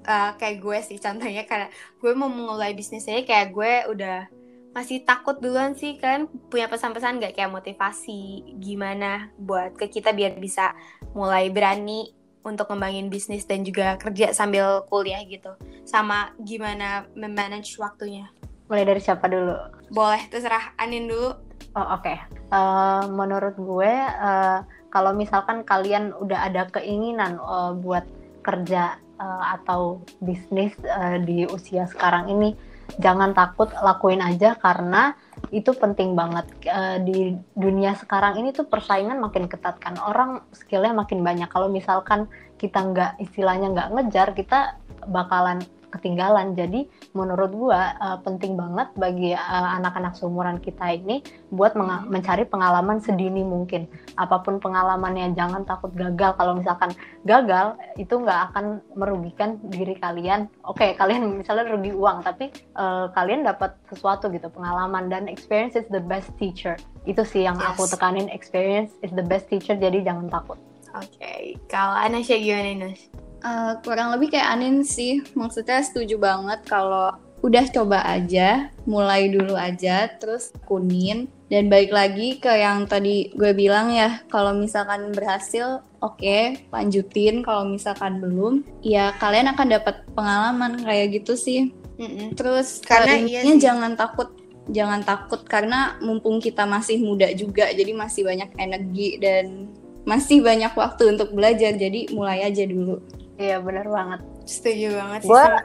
Uh, 0.03 0.35
kayak 0.35 0.59
gue 0.59 0.77
sih 0.83 0.99
contohnya 0.99 1.47
karena 1.47 1.71
gue 2.03 2.11
mau 2.11 2.27
mulai 2.27 2.75
bisnis 2.75 3.07
aja 3.07 3.23
kayak 3.23 3.55
gue 3.55 3.73
udah 3.87 4.27
masih 4.73 5.05
takut 5.05 5.37
duluan 5.37 5.77
sih 5.77 5.95
kan 6.01 6.25
punya 6.49 6.65
pesan-pesan 6.65 7.21
gak 7.21 7.37
kayak 7.37 7.53
motivasi 7.53 8.51
gimana 8.57 9.29
buat 9.37 9.77
ke 9.77 9.87
kita 9.87 10.11
biar 10.11 10.35
bisa 10.41 10.73
mulai 11.13 11.53
berani 11.53 12.09
untuk 12.43 12.69
ngembangin 12.69 13.07
bisnis 13.07 13.47
dan 13.47 13.63
juga 13.63 13.95
kerja 13.97 14.35
sambil 14.35 14.83
kuliah 14.91 15.23
gitu. 15.23 15.55
Sama 15.87 16.35
gimana 16.43 17.07
memanage 17.15 17.79
waktunya. 17.79 18.29
Mulai 18.67 18.85
dari 18.95 19.01
siapa 19.03 19.25
dulu? 19.27 19.55
Boleh, 19.91 20.23
terserah 20.31 20.75
Anin 20.79 21.07
dulu. 21.07 21.35
Oh 21.73 21.97
oke. 21.97 22.05
Okay. 22.05 22.17
Uh, 22.53 23.01
eh, 23.01 23.03
menurut 23.09 23.55
gue, 23.57 23.93
uh, 24.21 24.61
kalau 24.93 25.11
misalkan 25.17 25.65
kalian 25.65 26.13
udah 26.21 26.45
ada 26.51 26.69
keinginan 26.69 27.41
uh, 27.41 27.73
buat 27.73 28.05
kerja 28.45 29.01
uh, 29.17 29.43
atau 29.57 30.03
bisnis 30.21 30.75
uh, 30.85 31.17
di 31.17 31.49
usia 31.49 31.89
sekarang 31.89 32.29
ini, 32.29 32.53
jangan 33.01 33.33
takut 33.33 33.71
lakuin 33.81 34.21
aja 34.21 34.55
karena 34.59 35.17
itu 35.49 35.73
penting 35.73 36.13
banget. 36.13 36.45
Uh, 36.67 36.97
di 37.01 37.37
dunia 37.57 37.97
sekarang 37.97 38.37
ini 38.37 38.53
tuh 38.53 38.69
persaingan 38.69 39.17
makin 39.17 39.49
ketat 39.49 39.81
kan. 39.81 39.97
Orang 40.01 40.45
skillnya 40.53 40.93
makin 40.93 41.25
banyak. 41.25 41.49
Kalau 41.49 41.67
misalkan 41.67 42.29
kita 42.61 42.79
nggak 42.79 43.11
istilahnya 43.19 43.73
nggak 43.73 43.89
ngejar 43.97 44.27
kita 44.37 44.77
bakalan 45.09 45.59
ketinggalan. 45.93 46.57
Jadi 46.57 46.89
menurut 47.13 47.53
gua 47.53 47.93
uh, 48.01 48.17
penting 48.25 48.57
banget 48.57 48.89
bagi 48.97 49.37
uh, 49.37 49.69
anak-anak 49.77 50.17
seumuran 50.17 50.57
kita 50.57 50.97
ini 50.97 51.21
buat 51.53 51.77
hmm. 51.77 52.09
mencari 52.09 52.49
pengalaman 52.49 52.97
sedini 52.97 53.45
mungkin. 53.45 53.85
Apa 54.17 54.41
pun 54.41 54.57
pengalamannya 54.57 55.37
jangan 55.37 55.61
takut 55.69 55.93
gagal. 55.93 56.33
Kalau 56.33 56.57
misalkan 56.57 56.91
gagal 57.23 57.77
itu 58.01 58.17
nggak 58.17 58.39
akan 58.51 58.81
merugikan 58.97 59.61
diri 59.69 59.93
kalian. 60.01 60.49
Oke, 60.65 60.89
okay, 60.89 60.89
kalian 60.97 61.37
misalnya 61.37 61.69
rugi 61.69 61.93
uang 61.93 62.25
tapi 62.25 62.49
uh, 62.73 63.13
kalian 63.13 63.45
dapat 63.45 63.77
sesuatu 63.93 64.33
gitu, 64.33 64.49
pengalaman 64.49 65.07
dan 65.07 65.29
experience 65.29 65.77
is 65.77 65.85
the 65.93 66.01
best 66.01 66.33
teacher. 66.41 66.75
Itu 67.05 67.21
sih 67.21 67.45
yang 67.45 67.59
yes. 67.59 67.75
aku 67.75 67.85
tekanin 67.85 68.31
experience 68.33 68.95
is 69.05 69.13
the 69.13 69.25
best 69.25 69.51
teacher 69.51 69.77
jadi 69.77 70.01
jangan 70.01 70.31
takut. 70.31 70.57
Oke, 70.93 71.17
okay. 71.17 71.41
kalau 71.65 71.97
Anasya 71.97 72.37
gimana 72.37 72.85
Nas? 72.85 73.22
Uh, 73.43 73.75
kurang 73.83 74.15
lebih 74.15 74.31
kayak 74.31 74.55
Anin 74.55 74.87
sih, 74.87 75.19
maksudnya 75.35 75.83
setuju 75.83 76.15
banget 76.15 76.63
kalau 76.63 77.11
udah 77.43 77.67
coba 77.75 77.99
aja, 78.07 78.71
mulai 78.87 79.27
dulu 79.27 79.59
aja, 79.59 80.07
terus 80.15 80.55
kunin, 80.63 81.27
dan 81.51 81.67
balik 81.67 81.91
lagi 81.91 82.39
ke 82.39 82.47
yang 82.47 82.87
tadi 82.87 83.35
gue 83.35 83.51
bilang 83.51 83.91
ya, 83.91 84.23
kalau 84.31 84.55
misalkan 84.55 85.11
berhasil, 85.11 85.83
oke, 85.99 86.23
okay, 86.23 86.63
lanjutin. 86.71 87.43
Kalau 87.43 87.67
misalkan 87.67 88.23
belum, 88.23 88.63
ya 88.79 89.11
kalian 89.19 89.51
akan 89.51 89.67
dapat 89.75 90.07
pengalaman 90.15 90.79
kayak 90.79 91.19
gitu 91.19 91.35
sih. 91.35 91.75
Mm-mm. 91.99 92.39
Terus 92.39 92.79
karena 92.79 93.19
iya 93.19 93.43
jangan 93.59 93.99
takut, 93.99 94.31
jangan 94.71 95.03
takut 95.03 95.43
karena 95.43 95.99
mumpung 95.99 96.39
kita 96.39 96.63
masih 96.63 97.03
muda 97.03 97.27
juga, 97.35 97.67
jadi 97.75 97.91
masih 97.91 98.23
banyak 98.23 98.55
energi 98.55 99.19
dan 99.19 99.67
masih 100.03 100.43
banyak 100.43 100.71
waktu 100.75 101.03
untuk 101.15 101.31
belajar. 101.31 101.75
Jadi 101.75 102.11
mulai 102.15 102.43
aja 102.43 102.63
dulu. 102.67 103.01
Iya 103.33 103.57
benar 103.65 103.89
banget. 103.89 104.21
Setuju 104.43 104.99
banget 104.99 105.19
sih 105.23 105.31
gua 105.31 105.55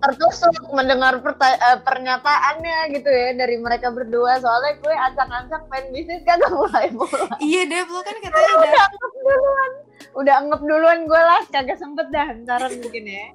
tertusuk 0.00 0.56
mendengar 0.72 1.20
uh, 1.20 1.78
pernyataannya 1.84 2.96
gitu 2.96 3.06
ya 3.12 3.36
dari 3.36 3.60
mereka 3.60 3.92
berdua 3.92 4.40
soalnya 4.40 4.80
gue 4.80 4.94
ancang-ancang 4.96 5.62
pengen 5.68 5.92
bisnis 5.92 6.24
kagak 6.24 6.48
mulai 6.48 6.88
mulai. 6.88 7.28
iya 7.44 7.68
deh 7.68 7.84
lo 7.84 8.00
kan 8.00 8.16
katanya 8.24 8.52
udah 8.56 8.64
udah 8.64 8.82
anggap 8.88 9.12
duluan. 9.12 9.72
Udah 10.14 10.34
anggap 10.40 10.60
duluan 10.64 10.98
gue 11.04 11.20
lah 11.20 11.42
kagak 11.52 11.78
sempet 11.78 12.06
dah 12.10 12.26
ntar 12.42 12.64
mungkin 12.72 13.04
ya. 13.06 13.26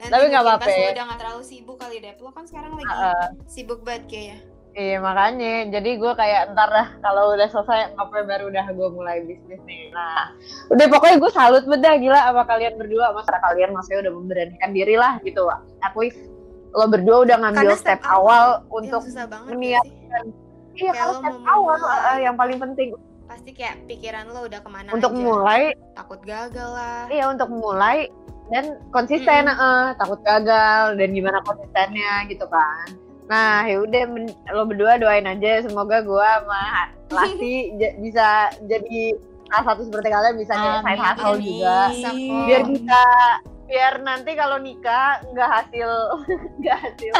Nanti 0.00 0.12
Tapi 0.16 0.24
nggak 0.32 0.44
apa-apa 0.48 0.68
ya. 0.72 0.90
Udah 0.96 1.04
nggak 1.04 1.20
terlalu 1.20 1.42
sibuk 1.44 1.76
kali 1.76 1.96
deh. 2.00 2.14
Lo 2.18 2.32
kan 2.32 2.44
sekarang 2.48 2.72
lagi 2.80 2.88
uh, 2.88 3.28
sibuk 3.44 3.84
banget 3.84 4.04
kayaknya. 4.08 4.38
Iya 4.70 5.02
makanya, 5.02 5.66
jadi 5.66 5.90
gue 5.98 6.12
kayak 6.14 6.54
ntar 6.54 6.70
dah 6.70 6.88
kalau 7.02 7.34
udah 7.34 7.48
selesai 7.50 7.90
ngapain 7.98 8.22
baru 8.22 8.54
udah 8.54 8.70
gue 8.70 8.88
mulai 8.94 9.18
bisnis 9.26 9.58
nih. 9.66 9.90
Nah, 9.90 10.30
udah 10.70 10.86
pokoknya 10.86 11.18
gue 11.18 11.30
salut 11.34 11.64
bedah 11.66 11.98
gila 11.98 12.30
sama 12.30 12.46
kalian 12.46 12.78
berdua, 12.78 13.10
masa 13.10 13.34
kalian 13.42 13.74
maksudnya 13.74 14.06
udah 14.06 14.12
memberanikan 14.14 14.70
diri 14.70 14.94
lah 14.94 15.18
gitu, 15.26 15.50
least 15.98 16.22
lo 16.70 16.86
berdua 16.86 17.26
udah 17.26 17.36
ngambil 17.42 17.74
step, 17.74 17.98
step 17.98 18.00
awal 18.06 18.62
untuk 18.70 19.02
meniatkan. 19.50 20.30
Iya 20.78 20.94
kalau 20.94 21.18
step 21.18 21.38
awal 21.50 21.80
uh, 21.82 22.18
yang 22.22 22.38
paling 22.38 22.62
penting. 22.62 22.94
Pasti 23.26 23.50
kayak 23.50 23.90
pikiran 23.90 24.30
lo 24.30 24.46
udah 24.46 24.62
ke 24.62 24.70
mana 24.70 24.94
Untuk 24.94 25.10
aja. 25.10 25.18
mulai. 25.18 25.62
Takut 25.98 26.22
gagal 26.22 26.70
lah. 26.70 27.10
Iya 27.10 27.26
untuk 27.26 27.50
mulai 27.50 28.06
dan 28.54 28.78
konsisten, 28.94 29.50
mm 29.50 29.54
-hmm. 29.54 29.66
uh, 29.66 29.86
takut 29.98 30.22
gagal 30.22 30.94
dan 30.94 31.10
gimana 31.10 31.42
konsistennya 31.42 32.22
gitu 32.30 32.46
kan 32.46 32.99
Nah, 33.30 33.62
ya 33.62 33.78
udah 33.78 34.02
lo 34.50 34.66
berdua 34.66 34.98
doain 34.98 35.22
aja 35.22 35.62
semoga 35.62 36.02
gua 36.02 36.42
sama 36.42 36.90
Lati 37.14 37.74
bisa 38.02 38.50
jadi 38.66 39.14
salah 39.50 39.64
satu 39.70 39.86
seperti 39.86 40.08
kalian 40.10 40.34
bisa 40.38 40.54
jadi 40.54 40.78
side 40.82 41.02
hustle 41.02 41.38
juga. 41.38 41.78
Biar 42.46 42.62
bisa 42.66 43.02
biar 43.70 43.94
nanti 44.02 44.34
kalau 44.34 44.58
nikah 44.58 45.22
nggak 45.30 45.46
hasil 45.46 45.90
nggak 46.58 46.74
hasil 46.74 47.14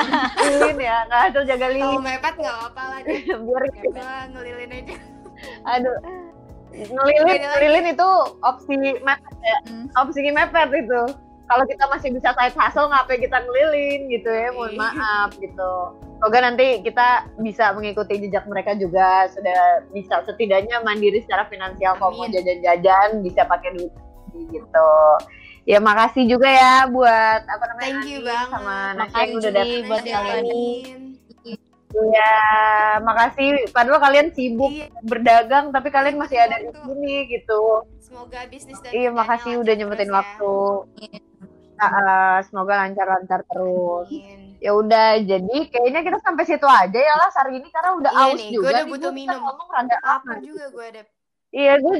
lilin 0.50 0.78
ya 0.82 0.96
nggak 1.06 1.20
hasil 1.30 1.42
jaga 1.46 1.66
lilin. 1.70 1.86
Kalau 1.86 2.02
mepet 2.02 2.34
nggak 2.42 2.54
apa-apa 2.58 2.82
lah 2.90 2.98
biar 3.46 3.64
kita 3.70 4.06
ngelilin 4.34 4.70
aja. 4.74 4.96
Aduh 5.78 5.98
ngelilin 6.74 7.38
ngelilin 7.38 7.86
itu 7.94 8.10
opsi 8.42 8.74
mepet 8.78 9.36
ya. 9.46 9.58
Hmm. 9.70 9.86
opsi 9.94 10.26
mepet 10.26 10.70
itu 10.74 11.02
kalau 11.50 11.66
kita 11.66 11.84
masih 11.90 12.14
bisa 12.14 12.30
side 12.30 12.54
hustle 12.54 12.86
ngapain 12.86 13.18
kita 13.18 13.42
ngelilin 13.42 14.06
gitu 14.06 14.30
ya? 14.30 14.54
Mohon 14.54 14.70
iya. 14.70 14.78
maaf 14.78 15.30
gitu. 15.42 15.72
Semoga 16.22 16.38
nanti 16.46 16.66
kita 16.86 17.08
bisa 17.42 17.74
mengikuti 17.74 18.22
jejak 18.22 18.46
mereka 18.46 18.78
juga 18.78 19.26
sudah 19.34 19.82
bisa 19.90 20.22
setidaknya 20.22 20.78
mandiri 20.86 21.18
secara 21.26 21.50
finansial 21.50 21.98
kalau 21.98 22.14
mau 22.14 22.30
jajan-jajan 22.30 23.18
bisa 23.26 23.42
pakai 23.50 23.74
duit 23.74 23.90
gitu. 24.54 24.92
Ya 25.66 25.82
makasih 25.82 26.30
juga 26.30 26.46
ya 26.46 26.86
buat 26.86 27.42
apa 27.42 27.64
namanya 27.74 27.98
thank 27.98 28.06
you 28.06 28.22
bang 28.22 28.46
sama 28.46 28.76
Nasya 28.94 29.34
udah 29.34 29.52
datang. 29.52 29.82
buat 29.90 30.04
kalian 30.06 31.09
Ya, 31.90 32.34
makasih. 33.02 33.66
Padahal 33.74 33.98
kalian 33.98 34.30
sibuk 34.30 34.70
iya. 34.70 34.86
berdagang, 35.02 35.74
tapi 35.74 35.90
kalian 35.90 36.16
masih 36.16 36.38
ada 36.38 36.62
di 36.62 36.70
sini 36.70 37.14
gitu. 37.26 37.82
Semoga 37.98 38.46
bisnis 38.46 38.78
dan 38.78 38.94
Iya, 38.94 39.10
makasih 39.10 39.58
udah 39.58 39.74
nyempetin 39.74 40.10
ya. 40.10 40.16
waktu. 40.22 40.54
Iya 41.02 41.20
uh, 41.80 42.38
semoga 42.44 42.84
lancar-lancar 42.84 43.40
terus. 43.48 44.08
Ya 44.60 44.76
udah, 44.76 45.16
jadi 45.24 45.56
kayaknya 45.72 46.00
kita 46.04 46.18
sampai 46.20 46.44
situ 46.44 46.68
aja 46.68 47.00
ya 47.00 47.14
lah 47.16 47.32
hari 47.32 47.64
ini 47.64 47.68
karena 47.72 47.90
udah 47.96 48.12
iya 48.12 48.24
aus 48.28 48.36
nih, 48.36 48.50
juga. 48.52 48.60
Gue 48.60 48.72
udah 48.76 48.86
butuh 48.92 49.12
minum. 49.16 49.40
Ngomong 49.40 49.68
rada 49.72 49.96
apa 50.04 50.32
juga 50.44 50.64
gue 50.68 50.84
ada. 50.84 51.02
Iya, 51.50 51.72
gue 51.80 51.96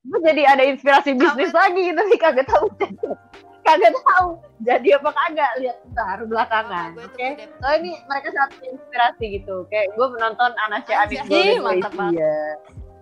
gue 0.00 0.18
jadi 0.24 0.42
ada 0.48 0.64
inspirasi 0.64 1.12
bisnis 1.12 1.52
lagi 1.52 1.92
gitu 1.92 2.00
nih 2.00 2.16
kagak 2.16 2.48
tahu 2.48 2.72
kagak 3.72 3.92
tahu. 3.96 4.28
Jadi 4.60 4.88
apa 4.92 5.10
kagak? 5.10 5.52
Lihat 5.56 5.78
ntar 5.88 6.18
belakangan 6.22 6.88
Gue 6.92 7.04
oke? 7.04 7.14
tuh 7.14 7.28
udah- 7.32 7.56
so 7.56 7.66
ini 7.74 7.90
mereka 8.04 8.28
sangat 8.30 8.50
inspirasi 8.64 9.24
gitu. 9.34 9.54
Kayak 9.66 9.86
gue 9.92 10.06
menonton 10.10 10.50
Anasya 10.60 10.94
Anis 11.00 11.20
Golden 11.24 11.60
mantap 11.60 11.92
banget. 11.92 12.18
Iya. 12.18 12.36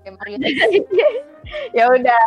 Ya 1.72 1.84
udah. 1.88 2.24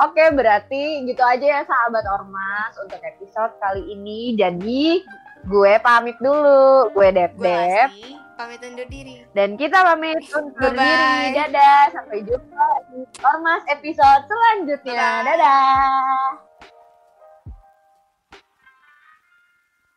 Oke 0.00 0.24
berarti 0.32 1.04
gitu 1.04 1.20
aja 1.20 1.44
ya 1.44 1.60
sahabat 1.62 2.02
ormas 2.08 2.72
untuk 2.78 2.98
episode 2.98 3.52
kali 3.58 3.82
ini. 3.88 4.32
Jadi 4.32 5.02
gue 5.44 5.72
pamit 5.78 6.16
dulu. 6.16 6.88
Gue 6.90 7.10
Dep 7.10 7.34
Gue 7.34 7.46
Dep 7.46 7.90
pamit 8.32 8.58
undur 8.64 8.88
diri. 8.88 9.22
dan 9.36 9.54
kita 9.54 9.84
pamit 9.84 10.16
undur 10.32 10.72
Bye-bye. 10.72 10.80
diri. 10.80 11.36
Dadah. 11.36 11.82
Sampai 11.92 12.18
jumpa 12.24 12.66
di 12.88 12.98
ormas 13.20 13.62
episode 13.68 14.22
selanjutnya. 14.24 14.96
Bye-bye. 15.20 15.26
dadah 15.28 16.51